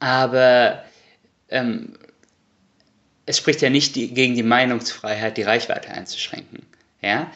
aber 0.00 0.84
ähm, 1.48 1.94
es 3.24 3.38
spricht 3.38 3.62
ja 3.62 3.70
nicht 3.70 3.96
die, 3.96 4.12
gegen 4.12 4.34
die 4.34 4.42
Meinungsfreiheit, 4.42 5.38
die 5.38 5.42
Reichweite 5.42 5.90
einzuschränken. 5.90 6.66
Ja? 7.00 7.32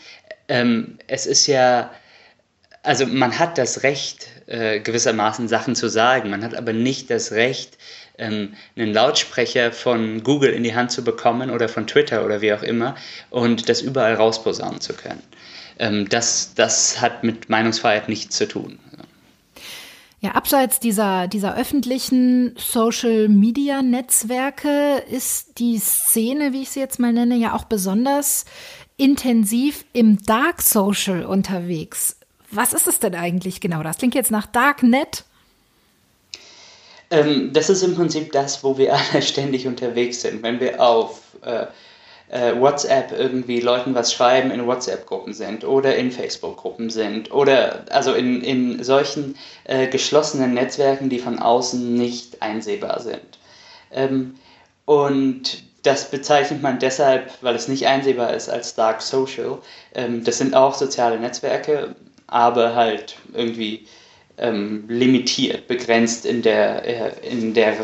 Ähm, 0.48 0.98
es 1.06 1.24
ist 1.24 1.46
ja 1.46 1.90
also 2.84 3.06
man 3.06 3.38
hat 3.38 3.58
das 3.58 3.82
Recht, 3.82 4.28
äh, 4.46 4.80
gewissermaßen 4.80 5.48
Sachen 5.48 5.74
zu 5.74 5.88
sagen, 5.88 6.30
man 6.30 6.44
hat 6.44 6.54
aber 6.54 6.72
nicht 6.72 7.10
das 7.10 7.32
Recht, 7.32 7.76
ähm, 8.18 8.54
einen 8.76 8.92
Lautsprecher 8.92 9.72
von 9.72 10.22
Google 10.22 10.52
in 10.52 10.62
die 10.62 10.74
Hand 10.74 10.92
zu 10.92 11.02
bekommen 11.02 11.50
oder 11.50 11.68
von 11.68 11.86
Twitter 11.86 12.24
oder 12.24 12.42
wie 12.42 12.52
auch 12.52 12.62
immer 12.62 12.94
und 13.30 13.68
das 13.68 13.80
überall 13.80 14.14
rausposaunen 14.14 14.80
zu 14.80 14.92
können. 14.92 15.22
Ähm, 15.78 16.08
das, 16.08 16.54
das 16.54 17.00
hat 17.00 17.24
mit 17.24 17.48
Meinungsfreiheit 17.48 18.08
nichts 18.08 18.36
zu 18.36 18.46
tun. 18.46 18.78
Ja, 20.20 20.32
abseits 20.32 20.78
dieser, 20.80 21.28
dieser 21.28 21.56
öffentlichen 21.56 22.54
Social-Media-Netzwerke 22.56 25.02
ist 25.10 25.58
die 25.58 25.78
Szene, 25.78 26.52
wie 26.52 26.62
ich 26.62 26.70
sie 26.70 26.80
jetzt 26.80 26.98
mal 26.98 27.12
nenne, 27.12 27.36
ja 27.36 27.54
auch 27.54 27.64
besonders 27.64 28.46
intensiv 28.96 29.84
im 29.92 30.24
Dark 30.24 30.62
Social 30.62 31.26
unterwegs. 31.26 32.16
Was 32.56 32.72
ist 32.72 32.86
es 32.86 32.98
denn 32.98 33.14
eigentlich 33.14 33.60
genau? 33.60 33.82
Das 33.82 33.98
klingt 33.98 34.14
jetzt 34.14 34.30
nach 34.30 34.46
Darknet. 34.46 35.24
Ähm, 37.10 37.52
das 37.52 37.70
ist 37.70 37.82
im 37.82 37.94
Prinzip 37.94 38.32
das, 38.32 38.64
wo 38.64 38.78
wir 38.78 38.94
alle 39.12 39.22
ständig 39.22 39.66
unterwegs 39.66 40.22
sind. 40.22 40.42
Wenn 40.42 40.60
wir 40.60 40.80
auf 40.80 41.20
äh, 41.42 41.66
äh, 42.28 42.58
WhatsApp 42.58 43.12
irgendwie 43.12 43.60
Leuten 43.60 43.94
was 43.94 44.12
schreiben, 44.12 44.50
in 44.50 44.66
WhatsApp-Gruppen 44.66 45.34
sind 45.34 45.64
oder 45.64 45.96
in 45.96 46.10
Facebook-Gruppen 46.10 46.90
sind 46.90 47.32
oder 47.32 47.84
also 47.90 48.14
in, 48.14 48.42
in 48.42 48.82
solchen 48.82 49.36
äh, 49.64 49.86
geschlossenen 49.86 50.54
Netzwerken, 50.54 51.10
die 51.10 51.18
von 51.18 51.38
außen 51.38 51.94
nicht 51.94 52.42
einsehbar 52.42 53.00
sind. 53.00 53.38
Ähm, 53.92 54.34
und 54.84 55.62
das 55.82 56.10
bezeichnet 56.10 56.62
man 56.62 56.78
deshalb, 56.78 57.30
weil 57.42 57.54
es 57.54 57.68
nicht 57.68 57.86
einsehbar 57.86 58.32
ist, 58.32 58.48
als 58.48 58.74
Dark 58.74 59.02
Social. 59.02 59.58
Ähm, 59.94 60.24
das 60.24 60.38
sind 60.38 60.54
auch 60.54 60.74
soziale 60.74 61.20
Netzwerke, 61.20 61.94
aber 62.34 62.74
halt 62.74 63.16
irgendwie 63.32 63.86
ähm, 64.38 64.84
limitiert, 64.88 65.68
begrenzt 65.68 66.26
in 66.26 66.42
der, 66.42 66.84
äh, 66.84 67.30
in 67.30 67.54
der 67.54 67.76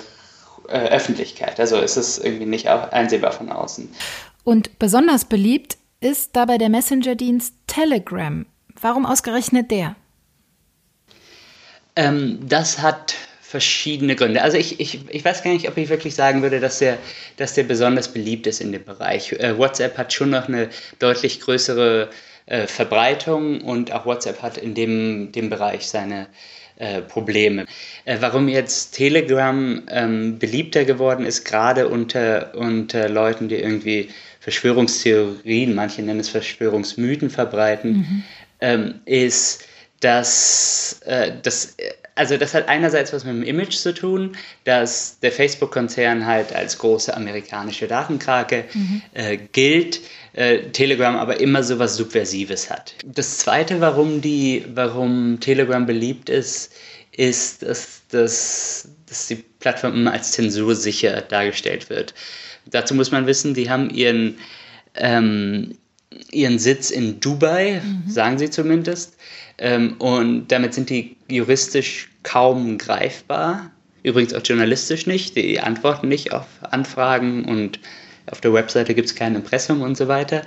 äh, 0.68 0.88
Öffentlichkeit. 0.88 1.60
Also 1.60 1.78
ist 1.78 1.96
es 1.96 2.18
irgendwie 2.18 2.46
nicht 2.46 2.66
einsehbar 2.66 3.30
von 3.30 3.50
außen. 3.50 3.88
Und 4.42 4.76
besonders 4.80 5.24
beliebt 5.24 5.78
ist 6.00 6.34
dabei 6.34 6.58
der 6.58 6.68
Messenger-Dienst 6.68 7.54
Telegram. 7.68 8.44
Warum 8.80 9.06
ausgerechnet 9.06 9.70
der? 9.70 9.94
Ähm, 11.94 12.40
das 12.42 12.82
hat 12.82 13.14
verschiedene 13.40 14.16
Gründe. 14.16 14.42
Also 14.42 14.56
ich, 14.56 14.80
ich, 14.80 15.08
ich 15.10 15.24
weiß 15.24 15.44
gar 15.44 15.52
nicht, 15.52 15.68
ob 15.68 15.76
ich 15.76 15.88
wirklich 15.88 16.16
sagen 16.16 16.42
würde, 16.42 16.58
dass 16.58 16.80
der, 16.80 16.98
dass 17.36 17.54
der 17.54 17.64
besonders 17.64 18.08
beliebt 18.08 18.48
ist 18.48 18.60
in 18.60 18.72
dem 18.72 18.84
Bereich. 18.84 19.32
Äh, 19.32 19.56
WhatsApp 19.56 19.96
hat 19.96 20.12
schon 20.12 20.30
noch 20.30 20.48
eine 20.48 20.70
deutlich 20.98 21.40
größere 21.40 22.10
äh, 22.50 22.66
Verbreitung 22.66 23.62
und 23.62 23.92
auch 23.92 24.06
WhatsApp 24.06 24.42
hat 24.42 24.58
in 24.58 24.74
dem, 24.74 25.32
dem 25.32 25.48
Bereich 25.48 25.86
seine 25.88 26.26
äh, 26.76 27.00
Probleme. 27.00 27.66
Äh, 28.04 28.16
warum 28.20 28.48
jetzt 28.48 28.92
Telegram 28.92 29.82
ähm, 29.88 30.38
beliebter 30.38 30.84
geworden 30.84 31.24
ist, 31.24 31.44
gerade 31.44 31.88
unter, 31.88 32.54
unter 32.56 33.08
Leuten, 33.08 33.48
die 33.48 33.56
irgendwie 33.56 34.10
Verschwörungstheorien, 34.40 35.74
manche 35.74 36.02
nennen 36.02 36.20
es 36.20 36.28
Verschwörungsmythen 36.28 37.30
verbreiten, 37.30 37.92
mhm. 37.92 38.22
ähm, 38.60 38.94
ist, 39.04 39.64
dass 40.00 41.02
äh, 41.04 41.32
das 41.42 41.76
also 42.20 42.36
das 42.36 42.52
hat 42.52 42.68
einerseits 42.68 43.14
was 43.14 43.24
mit 43.24 43.34
dem 43.34 43.42
Image 43.42 43.76
zu 43.76 43.94
tun, 43.94 44.36
dass 44.64 45.18
der 45.20 45.32
Facebook-Konzern 45.32 46.26
halt 46.26 46.54
als 46.54 46.76
große 46.76 47.16
amerikanische 47.16 47.88
Datenkrake 47.88 48.66
mhm. 48.74 49.02
äh, 49.14 49.38
gilt, 49.52 50.00
äh, 50.34 50.58
Telegram 50.70 51.16
aber 51.16 51.40
immer 51.40 51.62
so 51.62 51.78
was 51.78 51.96
Subversives 51.96 52.68
hat. 52.68 52.94
Das 53.06 53.38
Zweite, 53.38 53.80
warum, 53.80 54.20
die, 54.20 54.66
warum 54.74 55.40
Telegram 55.40 55.86
beliebt 55.86 56.28
ist, 56.28 56.74
ist, 57.10 57.62
dass, 57.62 58.02
dass, 58.10 58.88
dass 59.08 59.28
die 59.28 59.36
Plattform 59.36 59.94
immer 59.94 60.12
als 60.12 60.32
zensursicher 60.32 61.22
dargestellt 61.22 61.88
wird. 61.88 62.12
Dazu 62.66 62.94
muss 62.94 63.10
man 63.10 63.26
wissen, 63.26 63.54
die 63.54 63.70
haben 63.70 63.88
ihren, 63.88 64.36
ähm, 64.94 65.78
ihren 66.30 66.58
Sitz 66.58 66.90
in 66.90 67.18
Dubai, 67.18 67.80
mhm. 67.82 68.10
sagen 68.10 68.38
sie 68.38 68.50
zumindest. 68.50 69.16
Ähm, 69.56 69.94
und 69.98 70.48
damit 70.48 70.74
sind 70.74 70.90
die 70.90 71.16
juristisch 71.32 72.08
kaum 72.22 72.78
greifbar. 72.78 73.70
Übrigens 74.02 74.34
auch 74.34 74.42
journalistisch 74.42 75.06
nicht. 75.06 75.36
Die 75.36 75.60
antworten 75.60 76.08
nicht 76.08 76.32
auf 76.32 76.46
Anfragen 76.62 77.44
und 77.44 77.80
auf 78.30 78.40
der 78.40 78.52
Webseite 78.52 78.94
gibt 78.94 79.08
es 79.08 79.14
kein 79.14 79.34
Impressum 79.34 79.82
und 79.82 79.96
so 79.96 80.08
weiter. 80.08 80.42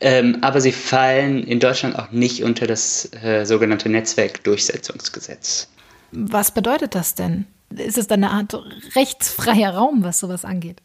Ähm, 0.00 0.38
aber 0.40 0.60
sie 0.60 0.72
fallen 0.72 1.42
in 1.44 1.60
Deutschland 1.60 1.98
auch 1.98 2.10
nicht 2.10 2.42
unter 2.42 2.66
das 2.66 3.10
äh, 3.22 3.44
sogenannte 3.44 3.88
Netzwerkdurchsetzungsgesetz. 3.88 5.68
Was 6.12 6.52
bedeutet 6.52 6.94
das 6.94 7.14
denn? 7.14 7.46
Ist 7.70 7.98
es 7.98 8.06
dann 8.06 8.24
eine 8.24 8.32
Art 8.32 8.54
rechtsfreier 8.94 9.74
Raum, 9.74 10.02
was 10.02 10.18
sowas 10.18 10.44
angeht? 10.44 10.78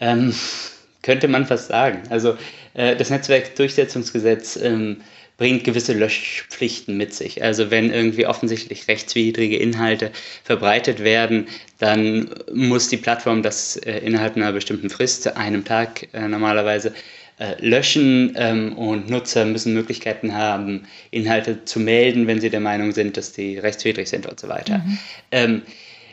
Ähm, 0.00 0.34
könnte 1.02 1.28
man 1.28 1.46
fast 1.46 1.68
sagen. 1.68 2.02
Also 2.10 2.36
äh, 2.74 2.96
das 2.96 3.10
Netzwerkdurchsetzungsgesetz 3.10 4.56
ähm, 4.56 5.02
bringt 5.36 5.64
gewisse 5.64 5.92
Löschpflichten 5.92 6.96
mit 6.96 7.12
sich. 7.12 7.42
Also 7.42 7.70
wenn 7.70 7.92
irgendwie 7.92 8.26
offensichtlich 8.26 8.86
rechtswidrige 8.86 9.56
Inhalte 9.56 10.12
verbreitet 10.44 11.02
werden, 11.02 11.48
dann 11.78 12.30
muss 12.52 12.88
die 12.88 12.96
Plattform 12.96 13.42
das 13.42 13.76
äh, 13.76 13.98
innerhalb 13.98 14.36
einer 14.36 14.52
bestimmten 14.52 14.90
Frist, 14.90 15.36
einem 15.36 15.64
Tag 15.64 16.08
äh, 16.12 16.28
normalerweise, 16.28 16.94
äh, 17.36 17.54
löschen 17.58 18.32
ähm, 18.36 18.78
und 18.78 19.10
Nutzer 19.10 19.44
müssen 19.44 19.74
Möglichkeiten 19.74 20.34
haben, 20.34 20.86
Inhalte 21.10 21.64
zu 21.64 21.80
melden, 21.80 22.28
wenn 22.28 22.40
sie 22.40 22.48
der 22.48 22.60
Meinung 22.60 22.92
sind, 22.92 23.16
dass 23.16 23.32
die 23.32 23.58
rechtswidrig 23.58 24.08
sind 24.08 24.26
und 24.26 24.38
so 24.38 24.48
weiter. 24.48 24.78
Mhm. 24.78 24.98
Ähm, 25.32 25.62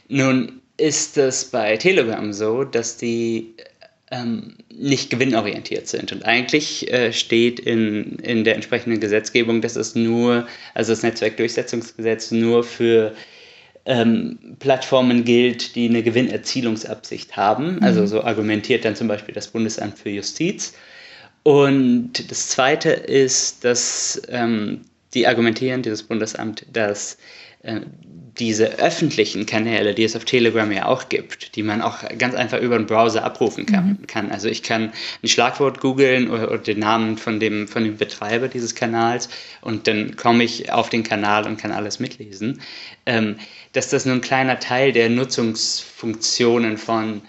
nun 0.08 0.62
ist 0.78 1.20
es 1.20 1.46
bei 1.46 1.78
Telegram 1.78 2.34
so, 2.34 2.64
dass 2.64 2.98
die 2.98 3.54
ähm, 4.12 4.56
nicht 4.74 5.10
gewinnorientiert 5.10 5.88
sind. 5.88 6.12
Und 6.12 6.26
eigentlich 6.26 6.92
äh, 6.92 7.14
steht 7.14 7.60
in, 7.60 8.18
in 8.20 8.44
der 8.44 8.56
entsprechenden 8.56 9.00
Gesetzgebung, 9.00 9.62
dass 9.62 9.76
es 9.76 9.96
nur, 9.96 10.48
also 10.74 10.92
das 10.92 11.02
Netzwerkdurchsetzungsgesetz 11.02 12.32
nur 12.32 12.64
für 12.64 13.16
ähm, 13.86 14.38
Plattformen 14.60 15.24
gilt, 15.24 15.76
die 15.76 15.88
eine 15.88 16.04
Gewinnerzielungsabsicht 16.04 17.36
haben. 17.36 17.76
Mhm. 17.76 17.84
Also 17.84 18.06
so 18.06 18.22
argumentiert 18.24 18.86
dann 18.86 18.96
zum 18.96 19.08
Beispiel 19.08 19.34
das 19.34 19.48
Bundesamt 19.48 19.98
für 19.98 20.10
Justiz. 20.10 20.74
Und 21.44 22.30
das 22.30 22.50
Zweite 22.50 22.92
ist, 22.92 23.64
dass 23.64 24.22
ähm, 24.30 24.82
die 25.14 25.26
argumentieren, 25.26 25.82
dieses 25.82 26.04
Bundesamt, 26.04 26.66
dass 26.72 27.18
diese 28.40 28.80
öffentlichen 28.80 29.46
Kanäle, 29.46 29.94
die 29.94 30.04
es 30.04 30.16
auf 30.16 30.26
Telegram 30.26 30.72
ja 30.72 30.86
auch 30.86 31.10
gibt, 31.10 31.56
die 31.56 31.64
man 31.64 31.82
auch 31.82 31.98
ganz 32.18 32.34
einfach 32.34 32.60
über 32.60 32.78
den 32.78 32.86
Browser 32.88 33.24
abrufen 33.24 33.66
kann. 33.66 34.00
Mhm. 34.02 34.32
Also 34.32 34.48
ich 34.48 34.64
kann 34.64 34.94
ein 35.22 35.28
Schlagwort 35.28 35.82
googeln 35.82 36.30
oder, 36.30 36.50
oder, 36.50 36.58
den 36.60 36.80
Namen 36.80 37.18
von 37.18 37.40
dem, 37.40 37.68
von 37.68 37.84
dem 37.84 37.98
Betreiber 37.98 38.48
dieses 38.48 38.74
Kanals 38.74 39.30
und 39.62 39.88
dann 39.88 40.16
komme 40.16 40.44
ich 40.44 40.72
auf 40.72 40.90
den 40.90 41.04
Kanal 41.04 41.46
und 41.46 41.58
kann 41.58 41.72
alles 41.72 42.00
mitlesen. 42.00 42.62
Ähm, 43.06 43.36
dass 43.74 43.90
das 43.90 44.06
nur 44.06 44.16
ein 44.16 44.22
kleiner 44.22 44.60
Teil 44.60 44.92
der 44.92 45.10
Nutzungsfunktionen 45.10 46.78
von 46.78 47.22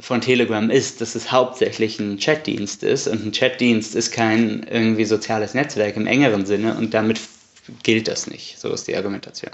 von 0.00 0.20
Telegram 0.20 0.70
ist, 0.70 1.00
dass 1.00 1.16
es 1.16 1.32
hauptsächlich 1.32 1.98
ein 1.98 2.18
Chatdienst 2.18 2.84
ist 2.84 3.08
und 3.08 3.26
ein 3.26 3.32
Chatdienst 3.32 3.96
ist 3.96 4.12
kein 4.12 4.64
irgendwie 4.70 5.04
soziales 5.04 5.54
Netzwerk 5.54 5.96
im 5.96 6.06
engeren 6.06 6.46
Sinne 6.46 6.76
und 6.76 6.94
damit 6.94 7.18
gilt 7.82 8.08
das 8.08 8.26
nicht. 8.26 8.58
So 8.58 8.72
ist 8.72 8.88
die 8.88 8.96
Argumentation. 8.96 9.52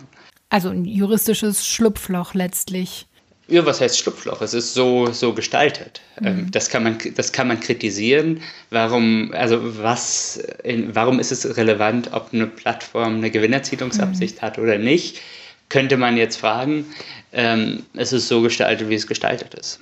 Also 0.50 0.68
ein 0.68 0.84
juristisches 0.84 1.66
Schlupfloch 1.66 2.34
letztlich. 2.34 3.06
Ja, 3.46 3.66
was 3.66 3.80
heißt 3.80 3.98
Schlupfloch? 3.98 4.40
Es 4.40 4.54
ist 4.54 4.72
so, 4.72 5.12
so 5.12 5.34
gestaltet. 5.34 6.00
Mhm. 6.20 6.26
Ähm, 6.26 6.50
das, 6.50 6.70
kann 6.70 6.82
man, 6.82 6.98
das 7.14 7.32
kann 7.32 7.48
man 7.48 7.60
kritisieren. 7.60 8.40
Warum, 8.70 9.32
also 9.34 9.58
was, 9.82 10.36
in, 10.62 10.94
warum 10.94 11.20
ist 11.20 11.30
es 11.30 11.56
relevant, 11.56 12.12
ob 12.12 12.32
eine 12.32 12.46
Plattform 12.46 13.16
eine 13.16 13.30
Gewinnerzielungsabsicht 13.30 14.36
mhm. 14.36 14.42
hat 14.42 14.58
oder 14.58 14.78
nicht? 14.78 15.20
Könnte 15.68 15.96
man 15.96 16.16
jetzt 16.16 16.36
fragen. 16.36 16.86
Ähm, 17.32 17.84
es 17.94 18.12
ist 18.12 18.28
so 18.28 18.40
gestaltet, 18.40 18.88
wie 18.88 18.94
es 18.94 19.06
gestaltet 19.06 19.54
ist. 19.54 19.80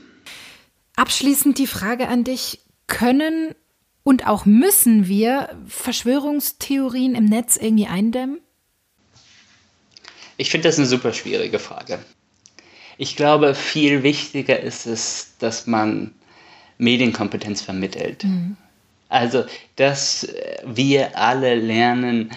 Abschließend 0.96 1.58
die 1.58 1.66
Frage 1.66 2.08
an 2.08 2.24
dich. 2.24 2.60
Können 2.88 3.54
und 4.02 4.26
auch 4.26 4.44
müssen 4.46 5.08
wir 5.08 5.50
Verschwörungstheorien 5.66 7.14
im 7.14 7.24
Netz 7.24 7.56
irgendwie 7.56 7.86
eindämmen? 7.86 8.40
Ich 10.36 10.50
finde 10.50 10.68
das 10.68 10.78
eine 10.78 10.86
super 10.86 11.12
schwierige 11.12 11.58
Frage. 11.58 11.98
Ich 12.98 13.16
glaube, 13.16 13.54
viel 13.54 14.02
wichtiger 14.02 14.60
ist 14.60 14.86
es, 14.86 15.34
dass 15.38 15.66
man 15.66 16.14
Medienkompetenz 16.78 17.62
vermittelt. 17.62 18.24
Mhm. 18.24 18.56
Also, 19.08 19.44
dass 19.76 20.28
wir 20.64 21.18
alle 21.18 21.54
lernen, 21.54 22.30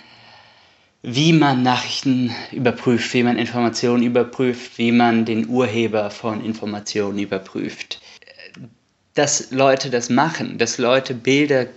wie 1.01 1.33
man 1.33 1.63
Nachrichten 1.63 2.33
überprüft, 2.51 3.13
wie 3.13 3.23
man 3.23 3.37
Informationen 3.37 4.03
überprüft, 4.03 4.77
wie 4.77 4.91
man 4.91 5.23
den 5.23 5.47
Urheber 5.47 6.09
von 6.09 6.43
Informationen 6.43 7.19
überprüft. 7.19 8.01
Dass 9.15 9.51
Leute 9.51 9.89
das 9.89 10.09
machen, 10.09 10.57
dass 10.57 10.77
Leute 10.77 11.13
Bilder 11.13 11.67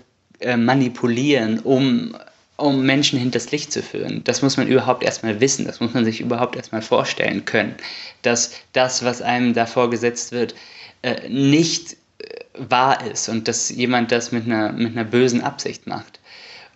äh, 0.40 0.57
manipulieren, 0.57 1.59
um 1.61 2.14
um 2.59 2.85
Menschen 2.85 3.20
hinters 3.20 3.53
Licht 3.53 3.72
zu 3.72 3.83
führen. 3.83 4.22
Das 4.24 4.42
muss 4.42 4.57
man 4.57 4.66
überhaupt 4.66 5.05
erstmal 5.05 5.40
wissen, 5.40 5.64
das 5.64 5.79
muss 5.79 5.94
man 5.94 6.05
sich 6.05 6.20
überhaupt 6.20 6.57
erstmal 6.57 6.83
vorstellen 6.83 7.44
können, 7.44 7.77
dass 8.22 8.51
das, 8.72 9.05
was 9.05 9.22
einem 9.22 9.55
da 9.55 9.64
vorgesetzt 9.64 10.33
wird, 10.33 10.57
äh, 11.03 11.29
nicht 11.29 11.92
äh, 12.18 12.40
wahr 12.59 13.07
ist 13.07 13.29
und 13.29 13.46
dass 13.46 13.70
jemand 13.70 14.11
das 14.11 14.33
mit 14.33 14.46
einer, 14.46 14.72
mit 14.72 14.92
einer 14.92 15.05
bösen 15.05 15.40
Absicht 15.40 15.87
macht. 15.87 16.18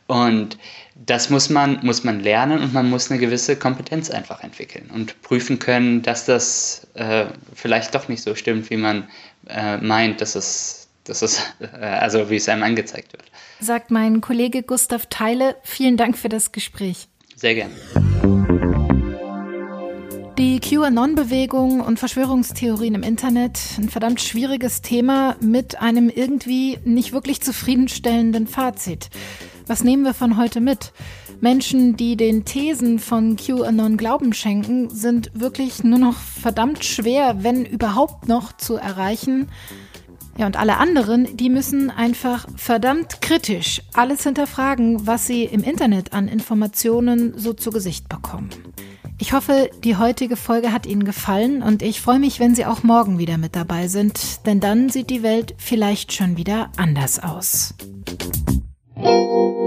Und 0.07 0.57
das 0.95 1.31
muss 1.31 1.51
man, 1.51 1.81
muss 1.83 2.05
man 2.05 2.21
lernen 2.21 2.61
und 2.61 2.73
man 2.73 2.89
muss 2.89 3.11
eine 3.11 3.19
gewisse 3.19 3.57
Kompetenz 3.57 4.09
einfach 4.11 4.45
entwickeln 4.45 4.89
und 4.95 5.21
prüfen 5.23 5.59
können, 5.59 6.03
dass 6.03 6.27
das 6.27 6.87
äh, 6.95 7.25
vielleicht 7.55 7.95
doch 7.95 8.07
nicht 8.09 8.23
so 8.23 8.37
stimmt, 8.37 8.71
wie 8.71 8.77
man 8.77 9.09
äh, 9.49 9.79
meint, 9.79 10.21
dass 10.21 10.35
es, 10.35 10.89
dass 11.05 11.23
es 11.23 11.43
äh, 11.61 11.77
also 11.77 12.31
wie 12.31 12.37
es 12.37 12.49
einem 12.49 12.63
angezeigt 12.63 13.13
wird 13.13 13.25
sagt 13.63 13.91
mein 13.91 14.21
Kollege 14.21 14.63
Gustav 14.63 15.07
Teile. 15.07 15.57
Vielen 15.63 15.97
Dank 15.97 16.19
für 16.19 16.29
das 16.29 16.53
Gespräch. 16.53 17.09
Sehr 17.37 17.55
gerne. 17.55 17.75
Die 20.39 20.61
QAnon-Bewegung 20.61 21.81
und 21.81 21.99
Verschwörungstheorien 21.99 22.95
im 22.95 23.03
Internet, 23.03 23.61
ein 23.79 23.89
verdammt 23.91 24.21
schwieriges 24.21 24.81
Thema 24.81 25.37
mit 25.41 25.81
einem 25.81 26.09
irgendwie 26.09 26.79
nicht 26.85 27.13
wirklich 27.13 27.43
zufriedenstellenden 27.43 28.47
Fazit. 28.47 29.11
Was 29.67 29.85
nehmen 29.85 30.05
wir 30.05 30.15
von 30.15 30.37
heute 30.37 30.61
mit? 30.61 30.93
Menschen, 31.41 31.97
die 31.97 32.17
den 32.17 32.45
Thesen 32.45 32.99
von 32.99 33.37
QAnon 33.37 33.97
Glauben 33.97 34.33
schenken, 34.33 34.91
sind 34.91 35.31
wirklich 35.35 35.83
nur 35.83 35.99
noch 35.99 36.17
verdammt 36.17 36.85
schwer, 36.85 37.43
wenn 37.43 37.65
überhaupt 37.65 38.29
noch 38.29 38.57
zu 38.57 38.77
erreichen. 38.77 39.49
Ja, 40.39 40.47
und 40.47 40.59
alle 40.59 40.79
anderen, 40.79 41.37
die 41.37 41.51
müssen 41.51 41.91
einfach 41.91 42.47
verdammt 42.57 43.21
kritisch 43.21 43.83
alles 43.93 44.23
hinterfragen, 44.23 45.07
was 45.07 45.27
sie 45.27 45.45
im 45.45 45.63
Internet 45.63 46.13
an 46.13 46.29
Informationen 46.29 47.35
so 47.37 47.53
zu 47.53 47.71
Gesicht 47.71 48.09
bekommen. 48.09 48.49
Ich 49.19 49.33
hoffe, 49.33 49.71
die 49.85 49.97
heutige 49.97 50.37
Folge 50.37 50.73
hat 50.73 50.85
Ihnen 50.87 51.05
gefallen 51.05 51.63
und 51.63 51.83
ich 51.83 52.01
freue 52.01 52.19
mich, 52.19 52.41
wenn 52.41 52.57
Sie 52.57 52.67
auch 52.67 52.83
morgen 52.83 53.19
wieder 53.19 53.39
mit 53.39 53.55
dabei 53.55 53.87
sind, 53.87 54.47
denn 54.47 54.59
dann 54.59 54.89
sieht 54.89 55.11
die 55.11 55.23
Welt 55.23 55.55
vielleicht 55.59 56.13
schon 56.13 56.37
wieder 56.37 56.73
anders 56.77 57.21
aus. 57.23 57.75
Música 58.97 59.62